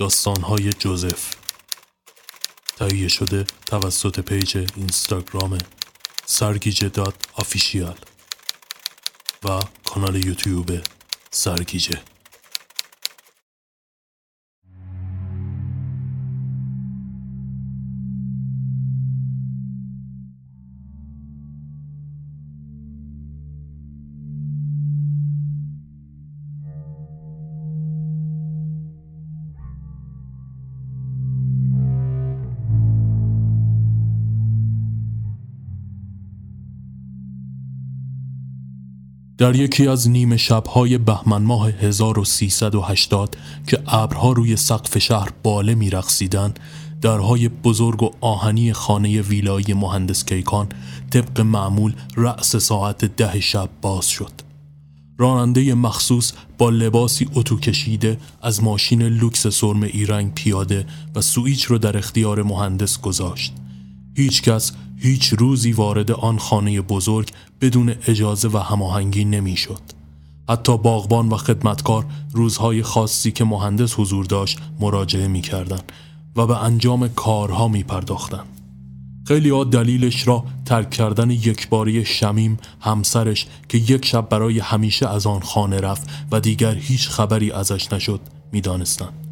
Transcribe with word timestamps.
داستانهای 0.00 0.70
جوزف. 0.72 1.30
تهیه 2.76 3.08
شده 3.08 3.44
توسط 3.66 4.20
پیج 4.20 4.68
اینستاگرام 4.76 5.58
سرگیجه 6.26 6.88
dot 6.88 7.14
official 7.34 7.98
و 9.44 9.60
کانال 9.84 10.24
یوتیوب 10.24 10.70
سرگیجه 11.30 12.02
در 39.40 39.56
یکی 39.56 39.86
از 39.86 40.08
نیمه 40.08 40.36
شبهای 40.36 40.98
بهمن 40.98 41.42
ماه 41.42 41.68
1380 41.68 43.36
که 43.66 43.78
ابرها 43.86 44.32
روی 44.32 44.56
سقف 44.56 44.98
شهر 44.98 45.28
باله 45.42 45.74
میرقصیدند 45.74 46.60
درهای 47.00 47.48
بزرگ 47.48 48.02
و 48.02 48.10
آهنی 48.20 48.72
خانه 48.72 49.22
ویلایی 49.22 49.74
مهندس 49.74 50.24
کیکان 50.24 50.68
طبق 51.10 51.40
معمول 51.40 51.94
رأس 52.16 52.56
ساعت 52.56 53.04
ده 53.04 53.40
شب 53.40 53.68
باز 53.82 54.08
شد. 54.08 54.32
راننده 55.18 55.74
مخصوص 55.74 56.32
با 56.58 56.70
لباسی 56.70 57.28
اتو 57.34 57.58
کشیده 57.58 58.18
از 58.42 58.62
ماشین 58.62 59.02
لوکس 59.02 59.46
سرمه‌ای 59.46 59.82
رنگ 59.82 60.34
پیاده 60.34 60.86
و 61.14 61.20
سویچ 61.20 61.64
رو 61.64 61.78
در 61.78 61.98
اختیار 61.98 62.42
مهندس 62.42 63.00
گذاشت. 63.00 63.52
هیچ 64.14 64.42
کس 64.42 64.72
هیچ 64.96 65.28
روزی 65.28 65.72
وارد 65.72 66.10
آن 66.10 66.38
خانه 66.38 66.80
بزرگ 66.80 67.30
بدون 67.60 67.94
اجازه 68.06 68.48
و 68.48 68.58
هماهنگی 68.58 69.24
نمی‌شد. 69.24 69.80
حتی 70.48 70.78
باغبان 70.78 71.28
و 71.28 71.36
خدمتکار 71.36 72.06
روزهای 72.32 72.82
خاصی 72.82 73.32
که 73.32 73.44
مهندس 73.44 73.94
حضور 73.98 74.24
داشت 74.24 74.58
مراجعه 74.80 75.28
می‌کردند 75.28 75.92
و 76.36 76.46
به 76.46 76.64
انجام 76.64 77.08
کارها 77.08 77.68
می 77.68 77.82
پرداختن. 77.82 78.44
خیلی 79.26 79.50
ها 79.50 79.64
دلیلش 79.64 80.28
را 80.28 80.44
ترک 80.64 80.90
کردن 80.90 81.30
یکباری 81.30 82.04
شمیم 82.04 82.58
همسرش 82.80 83.46
که 83.68 83.78
یک 83.78 84.04
شب 84.04 84.28
برای 84.28 84.58
همیشه 84.58 85.08
از 85.08 85.26
آن 85.26 85.40
خانه 85.40 85.80
رفت 85.80 86.08
و 86.32 86.40
دیگر 86.40 86.74
هیچ 86.74 87.08
خبری 87.08 87.52
ازش 87.52 87.92
نشد 87.92 88.20
می‌دانستند. 88.52 89.29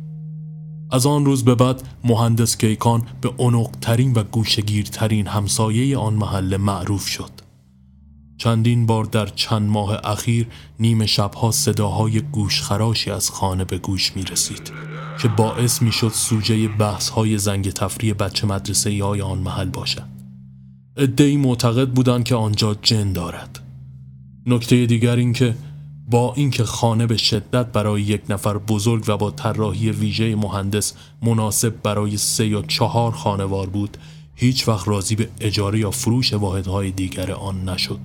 از 0.91 1.07
آن 1.07 1.25
روز 1.25 1.45
به 1.45 1.55
بعد 1.55 1.83
مهندس 2.05 2.57
کیکان 2.57 3.03
به 3.21 3.33
ترین 3.81 4.13
و 4.13 4.23
گوشگیرترین 4.23 5.27
همسایه 5.27 5.99
آن 5.99 6.15
محله 6.15 6.57
معروف 6.57 7.07
شد. 7.07 7.31
چندین 8.39 8.87
بار 8.87 9.05
در 9.05 9.27
چند 9.27 9.71
ماه 9.71 10.01
اخیر 10.05 10.47
نیمه 10.81 11.07
شبها 11.07 11.51
صداهای 11.51 12.21
گوشخراشی 12.21 13.11
از 13.11 13.31
خانه 13.31 13.65
به 13.65 13.79
گوش 13.79 14.17
می 14.17 14.23
رسید 14.23 14.73
که 15.23 15.29
باعث 15.29 15.83
می 15.83 15.93
شد 15.93 16.09
سوژه 16.09 16.69
بحث 16.69 17.09
های 17.09 17.39
زنگ 17.39 17.71
تفریح 17.71 18.15
بچه 18.15 18.47
مدرسه 18.47 19.05
های 19.05 19.21
آن 19.21 19.39
محل 19.39 19.69
باشد. 19.69 20.09
ادهی 20.97 21.37
معتقد 21.37 21.89
بودند 21.89 22.25
که 22.25 22.35
آنجا 22.35 22.75
جن 22.83 23.13
دارد. 23.13 23.61
نکته 24.47 24.87
دیگر 24.87 25.17
این 25.17 25.33
که 25.33 25.55
با 26.11 26.33
اینکه 26.37 26.65
خانه 26.65 27.07
به 27.07 27.17
شدت 27.17 27.67
برای 27.67 28.03
یک 28.03 28.23
نفر 28.29 28.59
بزرگ 28.59 29.05
و 29.09 29.17
با 29.17 29.31
طراحی 29.31 29.91
ویژه 29.91 30.37
مهندس 30.37 30.95
مناسب 31.23 31.83
برای 31.83 32.17
سه 32.17 32.47
یا 32.47 32.63
چهار 32.63 33.13
خانوار 33.13 33.67
بود 33.69 33.97
هیچ 34.35 34.69
وقت 34.69 34.89
راضی 34.89 35.17
به 35.17 35.29
اجاره 35.41 35.79
یا 35.79 35.91
فروش 35.91 36.33
واحدهای 36.33 36.91
دیگر 36.91 37.33
آن 37.33 37.69
نشد. 37.69 38.01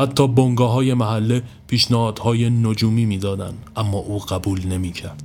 حتی 0.00 0.28
بنگاه 0.28 0.72
های 0.72 0.94
محله 0.94 1.42
پیشنهادهای 1.66 2.50
نجومی 2.50 3.06
می‌دادند 3.06 3.58
اما 3.76 3.98
او 3.98 4.18
قبول 4.18 4.66
نمی 4.66 4.92
کرد. 4.92 5.22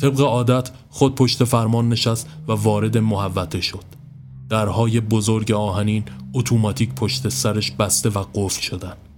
طبق 0.00 0.20
عادت 0.20 0.70
خود 0.90 1.14
پشت 1.14 1.44
فرمان 1.44 1.88
نشست 1.88 2.28
و 2.48 2.52
وارد 2.52 2.98
محوطه 2.98 3.60
شد. 3.60 3.84
درهای 4.48 5.00
بزرگ 5.00 5.52
آهنین 5.52 6.04
اتوماتیک 6.34 6.94
پشت 6.94 7.28
سرش 7.28 7.70
بسته 7.70 8.08
و 8.08 8.24
قفل 8.34 8.60
شدند. 8.60 9.11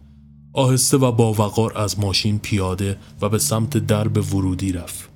آهسته 0.55 0.97
و 0.97 1.13
با 1.13 1.33
وقار 1.33 1.79
از 1.79 2.01
ماشین 2.01 2.39
پیاده 2.39 2.99
و 3.21 3.29
به 3.29 3.39
سمت 3.39 3.79
درب 3.79 4.35
ورودی 4.35 4.73
رفت. 4.73 5.11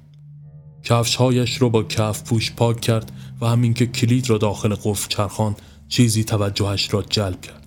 کفشهایش 0.82 1.62
را 1.62 1.68
با 1.68 1.82
کف 1.82 2.22
پوش 2.22 2.52
پاک 2.52 2.80
کرد 2.80 3.12
و 3.40 3.46
همین 3.46 3.74
که 3.74 3.86
کلید 3.86 4.30
را 4.30 4.38
داخل 4.38 4.74
قفل 4.74 5.08
چرخان 5.08 5.56
چیزی 5.88 6.24
توجهش 6.24 6.94
را 6.94 7.02
جلب 7.02 7.40
کرد. 7.40 7.66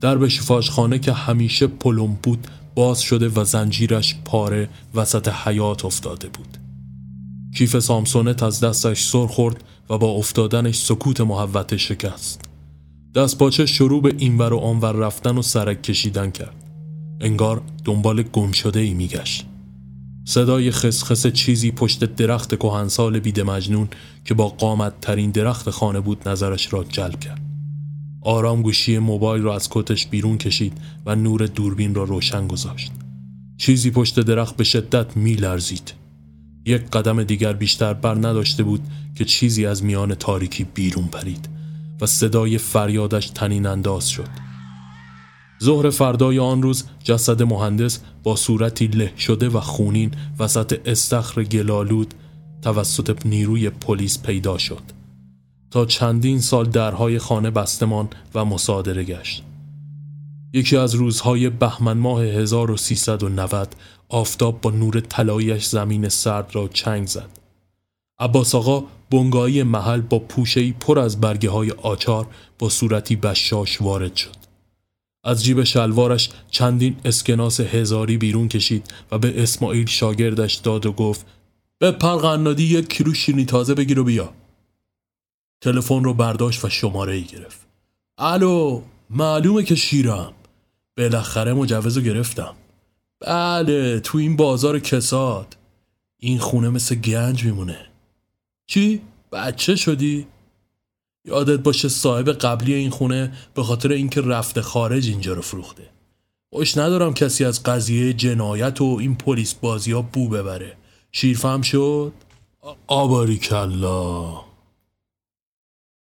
درب 0.00 0.28
شفاشخانه 0.28 0.98
که 0.98 1.12
همیشه 1.12 1.66
پلم 1.66 2.18
بود 2.22 2.46
باز 2.74 3.00
شده 3.00 3.28
و 3.28 3.44
زنجیرش 3.44 4.16
پاره 4.24 4.68
وسط 4.94 5.28
حیات 5.28 5.84
افتاده 5.84 6.28
بود. 6.28 6.58
کیف 7.58 7.78
سامسونت 7.78 8.42
از 8.42 8.60
دستش 8.60 9.04
سر 9.04 9.26
خورد 9.26 9.64
و 9.90 9.98
با 9.98 10.10
افتادنش 10.10 10.76
سکوت 10.78 11.20
محوت 11.20 11.76
شکست. 11.76 12.45
دست 13.16 13.38
پاچه 13.38 13.66
شروع 13.66 14.02
به 14.02 14.14
اینور 14.18 14.52
و 14.52 14.58
آنور 14.58 14.92
رفتن 14.92 15.38
و 15.38 15.42
سرک 15.42 15.82
کشیدن 15.82 16.30
کرد. 16.30 16.54
انگار 17.20 17.62
دنبال 17.84 18.22
گم 18.22 18.52
شده 18.52 18.80
ای 18.80 18.94
میگشت. 18.94 19.46
صدای 20.24 20.70
خسخس 20.70 21.26
چیزی 21.26 21.70
پشت 21.70 22.04
درخت 22.04 22.58
کهنسال 22.58 23.18
بیده 23.18 23.42
مجنون 23.42 23.88
که 24.24 24.34
با 24.34 24.48
قامت 24.48 25.00
ترین 25.00 25.30
درخت 25.30 25.70
خانه 25.70 26.00
بود 26.00 26.28
نظرش 26.28 26.72
را 26.72 26.84
جلب 26.84 27.20
کرد. 27.20 27.40
آرام 28.20 28.62
گوشی 28.62 28.98
موبایل 28.98 29.42
را 29.42 29.54
از 29.54 29.68
کتش 29.70 30.06
بیرون 30.06 30.38
کشید 30.38 30.72
و 31.06 31.16
نور 31.16 31.46
دوربین 31.46 31.94
را 31.94 32.04
روشن 32.04 32.46
گذاشت. 32.46 32.92
چیزی 33.56 33.90
پشت 33.90 34.20
درخت 34.20 34.56
به 34.56 34.64
شدت 34.64 35.16
می 35.16 35.34
لرزید. 35.34 35.92
یک 36.66 36.82
قدم 36.90 37.24
دیگر 37.24 37.52
بیشتر 37.52 37.94
بر 37.94 38.14
نداشته 38.14 38.62
بود 38.62 38.80
که 39.14 39.24
چیزی 39.24 39.66
از 39.66 39.84
میان 39.84 40.14
تاریکی 40.14 40.64
بیرون 40.64 41.06
پرید. 41.06 41.55
و 42.00 42.06
صدای 42.06 42.58
فریادش 42.58 43.30
تنین 43.30 43.66
انداز 43.66 44.08
شد. 44.08 44.28
ظهر 45.62 45.90
فردای 45.90 46.38
آن 46.38 46.62
روز 46.62 46.84
جسد 47.04 47.42
مهندس 47.42 48.00
با 48.22 48.36
صورتی 48.36 48.86
له 48.86 49.12
شده 49.16 49.48
و 49.48 49.60
خونین 49.60 50.10
وسط 50.38 50.80
استخر 50.84 51.44
گلالود 51.44 52.14
توسط 52.62 53.26
نیروی 53.26 53.70
پلیس 53.70 54.22
پیدا 54.22 54.58
شد. 54.58 54.82
تا 55.70 55.84
چندین 55.84 56.40
سال 56.40 56.64
درهای 56.64 57.18
خانه 57.18 57.50
بستمان 57.50 58.08
و 58.34 58.44
مصادره 58.44 59.04
گشت. 59.04 59.42
یکی 60.52 60.76
از 60.76 60.94
روزهای 60.94 61.50
بهمن 61.50 61.98
ماه 61.98 62.22
1390 62.22 63.76
آفتاب 64.08 64.60
با 64.60 64.70
نور 64.70 65.00
طلاییش 65.00 65.64
زمین 65.66 66.08
سرد 66.08 66.50
را 66.54 66.68
چنگ 66.68 67.06
زد. 67.06 67.30
عباس 68.18 68.54
آقا 68.54 68.84
بنگاهی 69.10 69.62
محل 69.62 70.00
با 70.00 70.18
پوشهی 70.18 70.72
پر 70.80 70.98
از 70.98 71.20
برگه 71.20 71.50
های 71.50 71.70
آچار 71.70 72.26
با 72.58 72.68
صورتی 72.68 73.16
بشاش 73.16 73.82
وارد 73.82 74.16
شد. 74.16 74.36
از 75.24 75.44
جیب 75.44 75.64
شلوارش 75.64 76.30
چندین 76.50 76.96
اسکناس 77.04 77.60
هزاری 77.60 78.16
بیرون 78.16 78.48
کشید 78.48 78.94
و 79.12 79.18
به 79.18 79.42
اسماعیل 79.42 79.86
شاگردش 79.86 80.54
داد 80.54 80.86
و 80.86 80.92
گفت 80.92 81.26
به 81.78 81.90
قنادی 81.90 82.64
یک 82.64 82.88
کیلو 82.88 83.14
شیرینی 83.14 83.44
تازه 83.44 83.74
بگیر 83.74 83.98
و 83.98 84.04
بیا. 84.04 84.32
تلفن 85.60 86.04
رو 86.04 86.14
برداشت 86.14 86.64
و 86.64 86.68
شماره 86.68 87.14
ای 87.14 87.24
گرفت. 87.24 87.66
الو 88.18 88.82
معلومه 89.10 89.62
که 89.62 89.74
شیرم. 89.74 90.32
بالاخره 90.96 91.52
مجوز 91.52 91.98
گرفتم. 91.98 92.54
بله 93.20 94.00
تو 94.00 94.18
این 94.18 94.36
بازار 94.36 94.78
کساد. 94.78 95.56
این 96.18 96.38
خونه 96.38 96.68
مثل 96.68 96.94
گنج 96.94 97.44
میمونه. 97.44 97.86
چی؟ 98.66 99.00
بچه 99.32 99.76
شدی؟ 99.76 100.26
یادت 101.24 101.60
باشه 101.60 101.88
صاحب 101.88 102.28
قبلی 102.28 102.74
این 102.74 102.90
خونه 102.90 103.32
به 103.54 103.62
خاطر 103.62 103.92
اینکه 103.92 104.20
رفته 104.20 104.62
خارج 104.62 105.08
اینجا 105.08 105.32
رو 105.32 105.42
فروخته 105.42 105.90
خوش 106.52 106.76
ندارم 106.76 107.14
کسی 107.14 107.44
از 107.44 107.62
قضیه 107.62 108.12
جنایت 108.12 108.80
و 108.80 108.96
این 109.00 109.14
پلیس 109.14 109.54
بازی 109.54 109.92
ها 109.92 110.02
بو 110.02 110.28
ببره 110.28 110.76
شیرفهم 111.12 111.62
شد؟ 111.62 112.12
آباری 112.86 113.38
کلا 113.38 114.40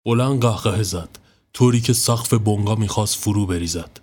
بلند 0.05 0.41
قهقه 0.41 0.83
زد 0.83 1.09
طوری 1.53 1.81
که 1.81 1.93
سقف 1.93 2.33
بنگا 2.33 2.75
می‌خواست 2.75 3.15
فرو 3.15 3.45
بریزد 3.45 3.99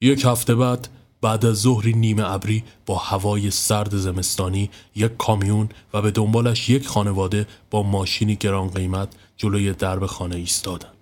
یک 0.00 0.24
هفته 0.24 0.54
بعد 0.54 0.88
بعد 1.20 1.46
از 1.46 1.56
ظهری 1.56 1.92
نیمه 1.92 2.32
ابری 2.32 2.64
با 2.86 2.96
هوای 2.96 3.50
سرد 3.50 3.96
زمستانی 3.96 4.70
یک 4.96 5.16
کامیون 5.16 5.68
و 5.94 6.02
به 6.02 6.10
دنبالش 6.10 6.68
یک 6.68 6.88
خانواده 6.88 7.46
با 7.70 7.82
ماشینی 7.82 8.36
گران 8.36 8.68
قیمت 8.68 9.08
جلوی 9.36 9.72
درب 9.72 10.06
خانه 10.06 10.36
ایستادند. 10.36 10.94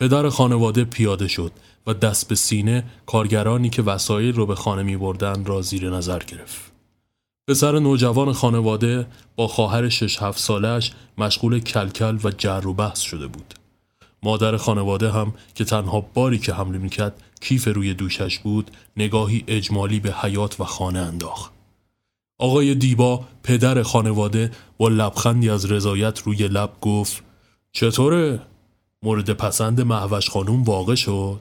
پدر 0.00 0.28
خانواده 0.28 0.84
پیاده 0.84 1.28
شد 1.28 1.52
و 1.86 1.94
دست 1.94 2.28
به 2.28 2.34
سینه 2.34 2.84
کارگرانی 3.06 3.70
که 3.70 3.82
وسایل 3.82 4.34
رو 4.34 4.46
به 4.46 4.54
خانه 4.54 4.82
می 4.82 4.96
بردن 4.96 5.44
را 5.44 5.62
زیر 5.62 5.90
نظر 5.90 6.18
گرفت. 6.18 6.72
پسر 7.48 7.78
نوجوان 7.78 8.32
خانواده 8.32 9.06
با 9.36 9.48
خواهر 9.48 9.88
شش 9.88 10.22
هفت 10.22 10.38
سالش 10.38 10.92
مشغول 11.18 11.60
کلکل 11.60 12.18
و 12.24 12.30
جر 12.30 12.66
و 12.66 12.74
بحث 12.74 13.00
شده 13.00 13.26
بود. 13.26 13.54
مادر 14.22 14.56
خانواده 14.56 15.10
هم 15.10 15.34
که 15.54 15.64
تنها 15.64 16.00
باری 16.00 16.38
که 16.38 16.54
حمله 16.54 16.78
می‌کرد 16.78 17.22
کیف 17.40 17.68
روی 17.68 17.94
دوشش 17.94 18.38
بود 18.38 18.70
نگاهی 18.96 19.44
اجمالی 19.46 20.00
به 20.00 20.12
حیات 20.12 20.60
و 20.60 20.64
خانه 20.64 20.98
انداخت. 20.98 21.52
آقای 22.38 22.74
دیبا 22.74 23.24
پدر 23.42 23.82
خانواده 23.82 24.50
با 24.78 24.88
لبخندی 24.88 25.50
از 25.50 25.72
رضایت 25.72 26.22
روی 26.22 26.48
لب 26.48 26.70
گفت 26.80 27.22
چطوره؟ 27.72 28.40
مورد 29.02 29.32
پسند 29.32 29.80
محوش 29.80 30.30
خانوم 30.30 30.62
واقع 30.62 30.94
شد؟ 30.94 31.40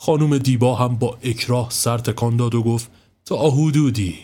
خانوم 0.00 0.38
دیبا 0.38 0.74
هم 0.74 0.96
با 0.96 1.18
اکراه 1.22 1.70
سر 1.70 1.98
تکان 1.98 2.36
داد 2.36 2.54
و 2.54 2.62
گفت 2.62 2.90
تا 3.24 3.50
حدودی 3.50 4.18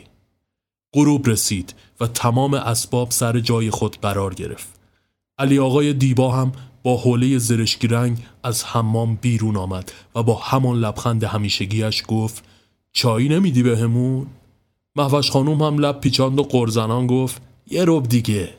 غروب 0.95 1.29
رسید 1.29 1.75
و 2.01 2.07
تمام 2.07 2.55
اسباب 2.55 3.11
سر 3.11 3.41
جای 3.41 3.71
خود 3.71 3.97
قرار 4.03 4.35
گرفت 4.35 4.81
علی 5.39 5.59
آقای 5.59 5.93
دیبا 5.93 6.33
هم 6.33 6.53
با 6.85 6.97
حوله 6.97 7.39
زرشکی 7.39 7.87
رنگ 7.87 8.19
از 8.43 8.65
حمام 8.65 9.15
بیرون 9.15 9.57
آمد 9.57 9.93
و 10.15 10.23
با 10.23 10.35
همان 10.35 10.79
لبخند 10.79 11.25
همیشگیش 11.25 12.03
گفت 12.09 12.45
چایی 12.93 13.29
نمیدی 13.29 13.63
بهمون؟ 13.63 14.27
محوش 14.97 15.31
خانوم 15.31 15.63
هم 15.63 15.79
لب 15.79 16.01
پیچاند 16.01 16.39
و 16.39 16.43
قرزنان 16.43 17.07
گفت 17.07 17.43
یه 17.67 17.85
رب 17.87 18.09
دیگه 18.09 18.55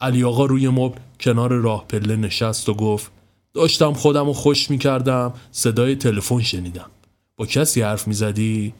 علی 0.00 0.24
آقا 0.24 0.44
روی 0.44 0.68
مبل 0.68 0.98
کنار 1.20 1.52
راه 1.52 1.84
پله 1.88 2.16
نشست 2.16 2.68
و 2.68 2.74
گفت 2.74 3.12
داشتم 3.54 3.92
خودم 3.92 4.26
رو 4.26 4.32
خوش 4.32 4.70
می‌کردم 4.70 5.34
صدای 5.50 5.96
تلفن 5.96 6.40
شنیدم 6.40 6.90
با 7.36 7.46
کسی 7.46 7.82
حرف 7.82 8.08
می‌زدی؟ 8.08 8.74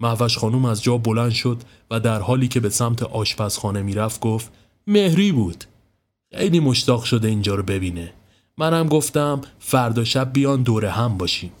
محوش 0.00 0.38
خانوم 0.38 0.64
از 0.64 0.82
جا 0.82 0.98
بلند 0.98 1.32
شد 1.32 1.58
و 1.90 2.00
در 2.00 2.20
حالی 2.20 2.48
که 2.48 2.60
به 2.60 2.68
سمت 2.68 3.02
آشپزخانه 3.02 3.82
می‌رفت 3.82 4.20
گفت 4.20 4.52
مهری 4.86 5.32
بود 5.32 5.64
خیلی 6.34 6.60
مشتاق 6.60 7.04
شده 7.04 7.28
اینجا 7.28 7.54
رو 7.54 7.62
ببینه. 7.62 8.12
منم 8.58 8.88
گفتم 8.88 9.40
فردا 9.58 10.04
شب 10.04 10.32
بیان 10.32 10.62
دوره 10.62 10.90
هم 10.90 11.18
باشیم. 11.18 11.52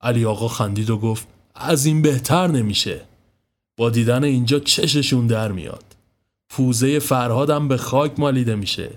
علی 0.00 0.24
آقا 0.24 0.48
خندید 0.48 0.90
و 0.90 0.98
گفت 0.98 1.26
از 1.54 1.86
این 1.86 2.02
بهتر 2.02 2.46
نمیشه. 2.46 3.00
با 3.76 3.90
دیدن 3.90 4.24
اینجا 4.24 4.58
چششون 4.58 5.26
در 5.26 5.52
میاد. 5.52 5.84
پوزه 6.48 6.98
فرهادم 6.98 7.68
به 7.68 7.76
خاک 7.76 8.20
مالیده 8.20 8.54
میشه. 8.54 8.90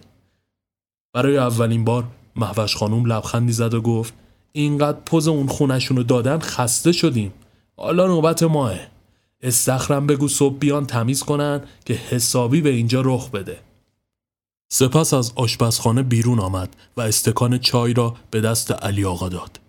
برای 1.13 1.37
اولین 1.37 1.85
بار 1.85 2.03
محوش 2.35 2.75
خانوم 2.75 3.05
لبخندی 3.05 3.51
زد 3.51 3.73
و 3.73 3.81
گفت 3.81 4.13
اینقدر 4.51 4.99
پوز 5.05 5.27
اون 5.27 5.47
خونشون 5.47 5.97
رو 5.97 6.03
دادن 6.03 6.39
خسته 6.39 6.91
شدیم. 6.91 7.33
حالا 7.77 8.07
نوبت 8.07 8.43
ماه. 8.43 8.75
استخرم 9.41 10.07
بگو 10.07 10.27
صبح 10.27 10.57
بیان 10.57 10.85
تمیز 10.85 11.23
کنن 11.23 11.61
که 11.85 11.93
حسابی 11.93 12.61
به 12.61 12.69
اینجا 12.69 13.01
رخ 13.01 13.31
بده. 13.31 13.57
سپس 14.71 15.13
از 15.13 15.31
آشپزخانه 15.35 16.03
بیرون 16.03 16.39
آمد 16.39 16.75
و 16.97 17.01
استکان 17.01 17.57
چای 17.57 17.93
را 17.93 18.15
به 18.31 18.41
دست 18.41 18.71
علی 18.71 19.05
آقا 19.05 19.29
داد. 19.29 19.59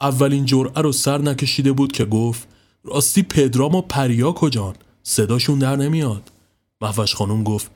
اولین 0.00 0.44
جرعه 0.44 0.82
رو 0.82 0.92
سر 0.92 1.18
نکشیده 1.18 1.72
بود 1.72 1.92
که 1.92 2.04
گفت 2.04 2.48
راستی 2.84 3.22
پدرام 3.22 3.74
و 3.74 3.82
پریا 3.82 4.32
کجان؟ 4.32 4.74
صداشون 5.02 5.58
در 5.58 5.76
نمیاد. 5.76 6.32
محوش 6.80 7.14
خانوم 7.14 7.44
گفت 7.44 7.70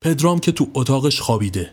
پدرام 0.00 0.38
که 0.38 0.52
تو 0.52 0.70
اتاقش 0.74 1.20
خوابیده. 1.20 1.70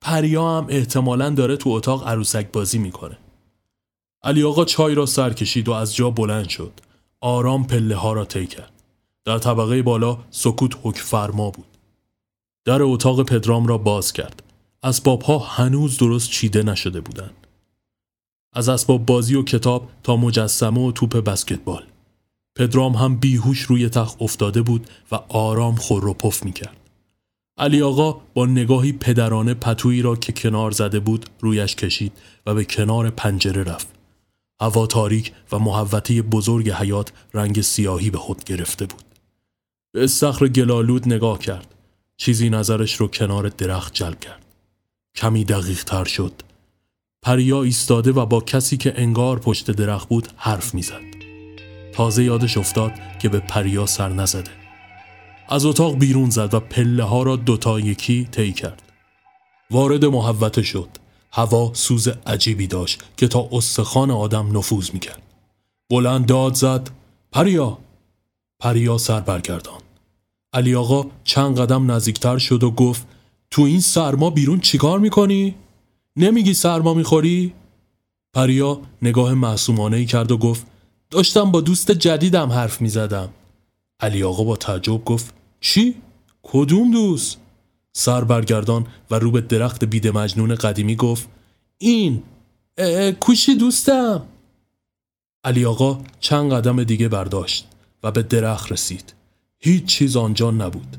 پریا 0.00 0.58
هم 0.58 0.66
احتمالا 0.68 1.30
داره 1.30 1.56
تو 1.56 1.70
اتاق 1.70 2.08
عروسک 2.08 2.52
بازی 2.52 2.78
می‌کنه. 2.78 3.18
علی 4.22 4.42
آقا 4.42 4.64
چای 4.64 4.94
را 4.94 5.06
سر 5.06 5.32
کشید 5.32 5.68
و 5.68 5.72
از 5.72 5.94
جا 5.94 6.10
بلند 6.10 6.48
شد. 6.48 6.72
آرام 7.20 7.66
پله 7.66 7.96
ها 7.96 8.12
را 8.12 8.24
طی 8.24 8.46
کرد. 8.46 8.72
در 9.24 9.38
طبقه 9.38 9.82
بالا 9.82 10.18
سکوت 10.30 10.76
حک 10.82 10.98
فرما 10.98 11.50
بود. 11.50 11.73
در 12.64 12.82
اتاق 12.82 13.22
پدرام 13.22 13.66
را 13.66 13.78
باز 13.78 14.12
کرد 14.12 14.42
اسباب 14.82 15.22
ها 15.22 15.38
هنوز 15.38 15.98
درست 15.98 16.30
چیده 16.30 16.62
نشده 16.62 17.00
بودند 17.00 17.46
از 18.52 18.68
اسباب 18.68 19.06
بازی 19.06 19.34
و 19.34 19.42
کتاب 19.42 19.88
تا 20.02 20.16
مجسمه 20.16 20.80
و 20.80 20.92
توپ 20.92 21.16
بسکتبال 21.16 21.84
پدرام 22.56 22.92
هم 22.92 23.16
بیهوش 23.16 23.62
روی 23.62 23.88
تخت 23.88 24.22
افتاده 24.22 24.62
بود 24.62 24.86
و 25.12 25.14
آرام 25.14 25.74
خور 25.74 26.06
و 26.06 26.14
پف 26.14 26.44
می 26.44 26.52
کرد. 26.52 26.76
علی 27.58 27.82
آقا 27.82 28.20
با 28.34 28.46
نگاهی 28.46 28.92
پدرانه 28.92 29.54
پتویی 29.54 30.02
را 30.02 30.16
که 30.16 30.32
کنار 30.32 30.70
زده 30.70 31.00
بود 31.00 31.26
رویش 31.40 31.74
کشید 31.74 32.12
و 32.46 32.54
به 32.54 32.64
کنار 32.64 33.10
پنجره 33.10 33.62
رفت. 33.62 33.88
هوا 34.60 34.86
تاریک 34.86 35.32
و 35.52 35.58
محوطه 35.58 36.22
بزرگ 36.22 36.70
حیات 36.70 37.12
رنگ 37.34 37.60
سیاهی 37.60 38.10
به 38.10 38.18
خود 38.18 38.44
گرفته 38.44 38.86
بود. 38.86 39.04
به 39.92 40.04
استخر 40.04 40.48
گلالود 40.48 41.06
نگاه 41.08 41.38
کرد. 41.38 41.73
چیزی 42.16 42.50
نظرش 42.50 42.94
رو 42.94 43.08
کنار 43.08 43.48
درخت 43.48 43.94
جلب 43.94 44.20
کرد. 44.20 44.44
کمی 45.16 45.44
دقیق 45.44 45.84
تر 45.84 46.04
شد. 46.04 46.32
پریا 47.22 47.62
ایستاده 47.62 48.12
و 48.12 48.26
با 48.26 48.40
کسی 48.40 48.76
که 48.76 48.94
انگار 48.96 49.38
پشت 49.38 49.70
درخت 49.70 50.08
بود 50.08 50.28
حرف 50.36 50.74
می‌زد. 50.74 51.00
تازه 51.92 52.24
یادش 52.24 52.58
افتاد 52.58 52.92
که 53.18 53.28
به 53.28 53.38
پریا 53.38 53.86
سر 53.86 54.08
نزده. 54.08 54.50
از 55.48 55.64
اتاق 55.64 55.98
بیرون 55.98 56.30
زد 56.30 56.54
و 56.54 56.60
پله 56.60 57.02
ها 57.04 57.22
را 57.22 57.36
دوتا 57.36 57.80
یکی 57.80 58.24
طی 58.24 58.52
کرد. 58.52 58.82
وارد 59.70 60.04
محوته 60.04 60.62
شد. 60.62 60.88
هوا 61.32 61.70
سوز 61.74 62.08
عجیبی 62.08 62.66
داشت 62.66 63.02
که 63.16 63.28
تا 63.28 63.48
استخوان 63.52 64.10
آدم 64.10 64.58
نفوذ 64.58 64.90
می‌کرد. 64.92 65.22
بلند 65.90 66.26
داد 66.26 66.54
زد. 66.54 66.90
پریا! 67.32 67.78
پریا 68.60 68.98
سر 68.98 69.20
برگردان 69.20 69.83
علی 70.54 70.74
آقا 70.74 71.06
چند 71.24 71.58
قدم 71.58 71.90
نزدیکتر 71.90 72.38
شد 72.38 72.62
و 72.62 72.70
گفت 72.70 73.06
تو 73.50 73.62
این 73.62 73.80
سرما 73.80 74.30
بیرون 74.30 74.60
چیکار 74.60 74.98
می‌کنی؟ 74.98 75.54
نمیگی 76.16 76.54
سرما 76.54 76.94
می‌خوری؟ 76.94 77.52
پریا 78.34 78.80
نگاه 79.02 79.34
معصومانه 79.34 80.04
کرد 80.04 80.32
و 80.32 80.38
گفت 80.38 80.66
داشتم 81.10 81.50
با 81.50 81.60
دوست 81.60 81.90
جدیدم 81.90 82.52
حرف 82.52 82.80
می 82.80 82.88
زدم 82.88 83.28
علی 84.00 84.22
آقا 84.22 84.44
با 84.44 84.56
تعجب 84.56 85.04
گفت 85.04 85.34
چی؟ 85.60 85.94
کدوم 86.42 86.90
دوست؟ 86.90 87.40
سر 87.92 88.24
برگردان 88.24 88.86
و 89.10 89.14
رو 89.14 89.30
به 89.30 89.40
درخت 89.40 89.84
بید 89.84 90.08
مجنون 90.08 90.54
قدیمی 90.54 90.96
گفت 90.96 91.28
این 91.78 92.22
کوشی 93.20 93.54
دوستم 93.54 94.22
علی 95.44 95.64
آقا 95.64 95.98
چند 96.20 96.52
قدم 96.52 96.84
دیگه 96.84 97.08
برداشت 97.08 97.68
و 98.02 98.10
به 98.10 98.22
درخت 98.22 98.72
رسید 98.72 99.14
هیچ 99.64 99.84
چیز 99.84 100.16
آنجا 100.16 100.50
نبود. 100.50 100.96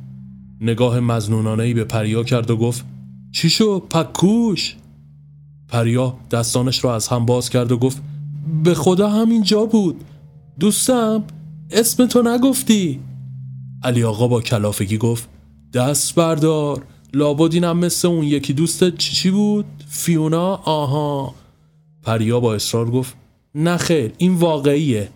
نگاه 0.62 1.00
مزنونانهی 1.00 1.74
به 1.74 1.84
پریا 1.84 2.24
کرد 2.24 2.52
و 2.52 2.58
گفت 2.58 2.86
چی 3.32 3.50
شو 3.50 3.80
پکوش 3.80 4.76
پریا 5.68 6.18
دستانش 6.32 6.84
را 6.84 6.96
از 6.96 7.08
هم 7.08 7.26
باز 7.26 7.50
کرد 7.50 7.72
و 7.72 7.78
گفت 7.78 8.02
به 8.64 8.74
خدا 8.74 9.10
همینجا 9.10 9.66
بود. 9.66 10.04
دوستم 10.60 11.24
اسم 11.72 12.06
تو 12.06 12.22
نگفتی. 12.22 13.00
علی 13.84 14.04
آقا 14.04 14.28
با 14.28 14.42
کلافگی 14.42 14.98
گفت 14.98 15.30
دست 15.74 16.16
بردار. 16.16 16.86
لابد 17.14 17.54
اینم 17.54 17.78
مثل 17.78 18.08
اون 18.08 18.24
یکی 18.24 18.54
دوست 18.54 18.98
چی 18.98 19.32
بود؟ 19.32 19.66
فیونا؟ 19.88 20.56
آها. 20.56 21.36
پریا 22.04 22.40
با 22.40 22.56
اصرار 22.56 22.92
گفت 22.92 23.16
نه 23.56 23.78
خیر 23.78 24.12
این 24.18 24.34
واقعیه. 24.34 25.10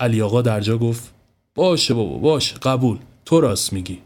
علی 0.00 0.22
آقا 0.22 0.42
در 0.42 0.60
جا 0.60 0.78
گفت 0.78 1.17
باشه 1.58 1.94
بابا 1.94 2.18
باشه 2.18 2.54
قبول. 2.54 2.98
تو 3.24 3.40
راست 3.40 3.72
میگی. 3.72 3.98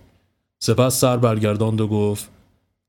سپس 0.59 1.01
سر 1.01 1.17
برگرداند 1.17 1.81
و 1.81 1.87
گفت 1.87 2.29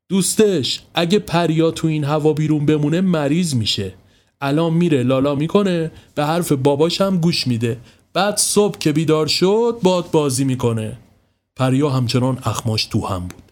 دوستش 0.10 0.82
اگه 0.94 1.20
پریا 1.20 1.72
تو 1.72 1.88
این 1.88 2.04
هوا 2.04 2.34
بیرون 2.34 2.66
بمونه 2.66 3.02
مریض 3.02 3.56
میشه. 3.56 3.94
الان 4.42 4.74
میره 4.74 5.04
لالا 5.04 5.36
می‌کنه 5.36 5.92
به 6.16 6.26
حرف 6.26 6.52
باباش 6.52 7.02
هم 7.02 7.18
گوش 7.18 7.48
میده. 7.48 7.78
بعد 8.14 8.38
صبح 8.38 8.78
که 8.78 8.92
بیدار 8.92 9.28
شد 9.28 9.80
باد 9.84 10.12
بازی 10.12 10.44
می‌کنه. 10.44 10.98
پریا 11.56 11.90
همچنان 11.90 12.40
اخماش 12.44 12.86
تو 12.86 13.08
هم 13.08 13.20
بود. 13.20 13.44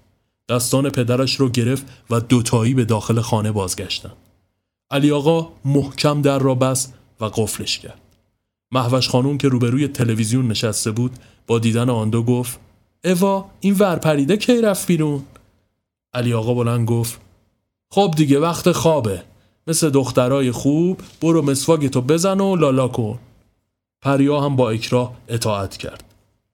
دستان 0.50 0.90
پدرش 0.90 1.36
رو 1.36 1.50
گرفت 1.50 1.86
و 2.10 2.20
دوتایی 2.20 2.74
به 2.74 2.86
داخل 2.86 3.22
خانه 3.22 3.52
بازگشتن. 3.52 4.12
علی 4.92 5.12
آقا 5.12 5.50
محکم 5.66 6.22
در 6.22 6.40
را 6.40 6.56
بست 6.56 6.94
و 7.20 7.26
قفلش 7.26 7.80
کرد. 7.80 8.00
محوش 8.72 9.10
خانوم 9.10 9.38
که 9.38 9.48
روبروی 9.48 9.88
تلویزیون 9.88 10.48
نشسته 10.48 10.92
بود 10.92 11.12
با 11.48 11.60
دیدن 11.60 11.90
آن 11.90 12.10
دو 12.10 12.24
گفت 12.24 12.60
اوا 13.04 13.50
این 13.60 13.76
ورپریده 13.80 14.38
کی 14.38 14.62
رفت 14.62 14.88
بیرون؟ 14.88 15.24
علی 16.14 16.34
آقا 16.34 16.54
بلند 16.54 16.88
گفت 16.88 17.22
خب 17.94 18.14
دیگه 18.18 18.40
وقت 18.40 18.72
خوابه. 18.72 19.24
مثل 19.68 19.90
دخترای 19.90 20.52
خوب 20.52 21.02
برو 21.22 21.42
مسواگتو 21.42 22.02
بزن 22.02 22.40
و 22.40 22.56
لالا 22.56 22.88
کن. 22.88 23.20
پریا 24.02 24.42
هم 24.42 24.56
با 24.56 24.70
اکراه 24.70 25.14
اطاعت 25.28 25.78
کرد. 25.78 26.04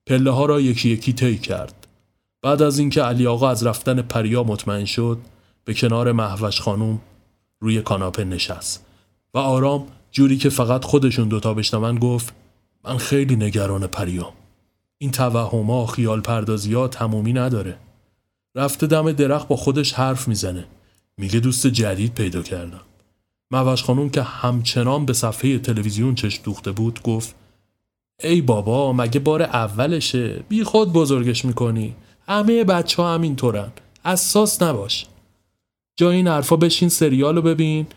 پله 0.05 0.31
ها 0.31 0.45
را 0.45 0.61
یکی 0.61 0.89
یکی 0.89 1.13
طی 1.13 1.37
کرد. 1.37 1.87
بعد 2.41 2.61
از 2.61 2.79
اینکه 2.79 3.01
علی 3.01 3.27
آقا 3.27 3.49
از 3.49 3.65
رفتن 3.65 4.01
پریا 4.01 4.43
مطمئن 4.43 4.85
شد 4.85 5.17
به 5.65 5.73
کنار 5.73 6.11
محوش 6.11 6.61
خانوم 6.61 7.01
روی 7.59 7.81
کاناپه 7.81 8.23
نشست 8.23 8.85
و 9.33 9.37
آرام 9.37 9.87
جوری 10.11 10.37
که 10.37 10.49
فقط 10.49 10.85
خودشون 10.85 11.27
دوتا 11.27 11.53
بشنون 11.53 11.99
گفت 11.99 12.33
من 12.83 12.97
خیلی 12.97 13.35
نگران 13.35 13.87
پریام 13.87 14.33
این 14.97 15.11
توهما 15.11 15.85
خیال 15.85 16.21
پردازی 16.21 16.73
ها 16.73 16.87
تمومی 16.87 17.33
نداره. 17.33 17.77
رفته 18.55 18.87
دم 18.87 19.11
درخت 19.11 19.47
با 19.47 19.55
خودش 19.55 19.93
حرف 19.93 20.27
می‌زنه. 20.27 20.65
میگه 21.17 21.39
دوست 21.39 21.67
جدید 21.67 22.13
پیدا 22.13 22.41
کردم. 22.41 22.81
موش 23.51 23.83
خانوم 23.83 24.09
که 24.09 24.21
همچنان 24.21 25.05
به 25.05 25.13
صفحه 25.13 25.59
تلویزیون 25.59 26.15
چشم 26.15 26.43
دوخته 26.43 26.71
بود 26.71 27.01
گفت 27.03 27.35
ای 28.23 28.41
بابا 28.41 28.93
مگه 28.93 29.19
بار 29.19 29.41
اولشه؟ 29.41 30.43
بی 30.49 30.63
خود 30.63 30.93
بزرگش 30.93 31.45
می‌کنی. 31.45 31.95
همه 32.27 32.63
بچه 32.63 33.01
ها 33.01 33.13
همینطورن. 33.13 33.71
اساس 34.05 34.61
نباش. 34.61 35.05
جا 35.95 36.11
این 36.11 36.27
حرفا 36.27 36.55
بشین 36.55 36.89
سریالو 36.89 37.41
ببین. 37.41 37.87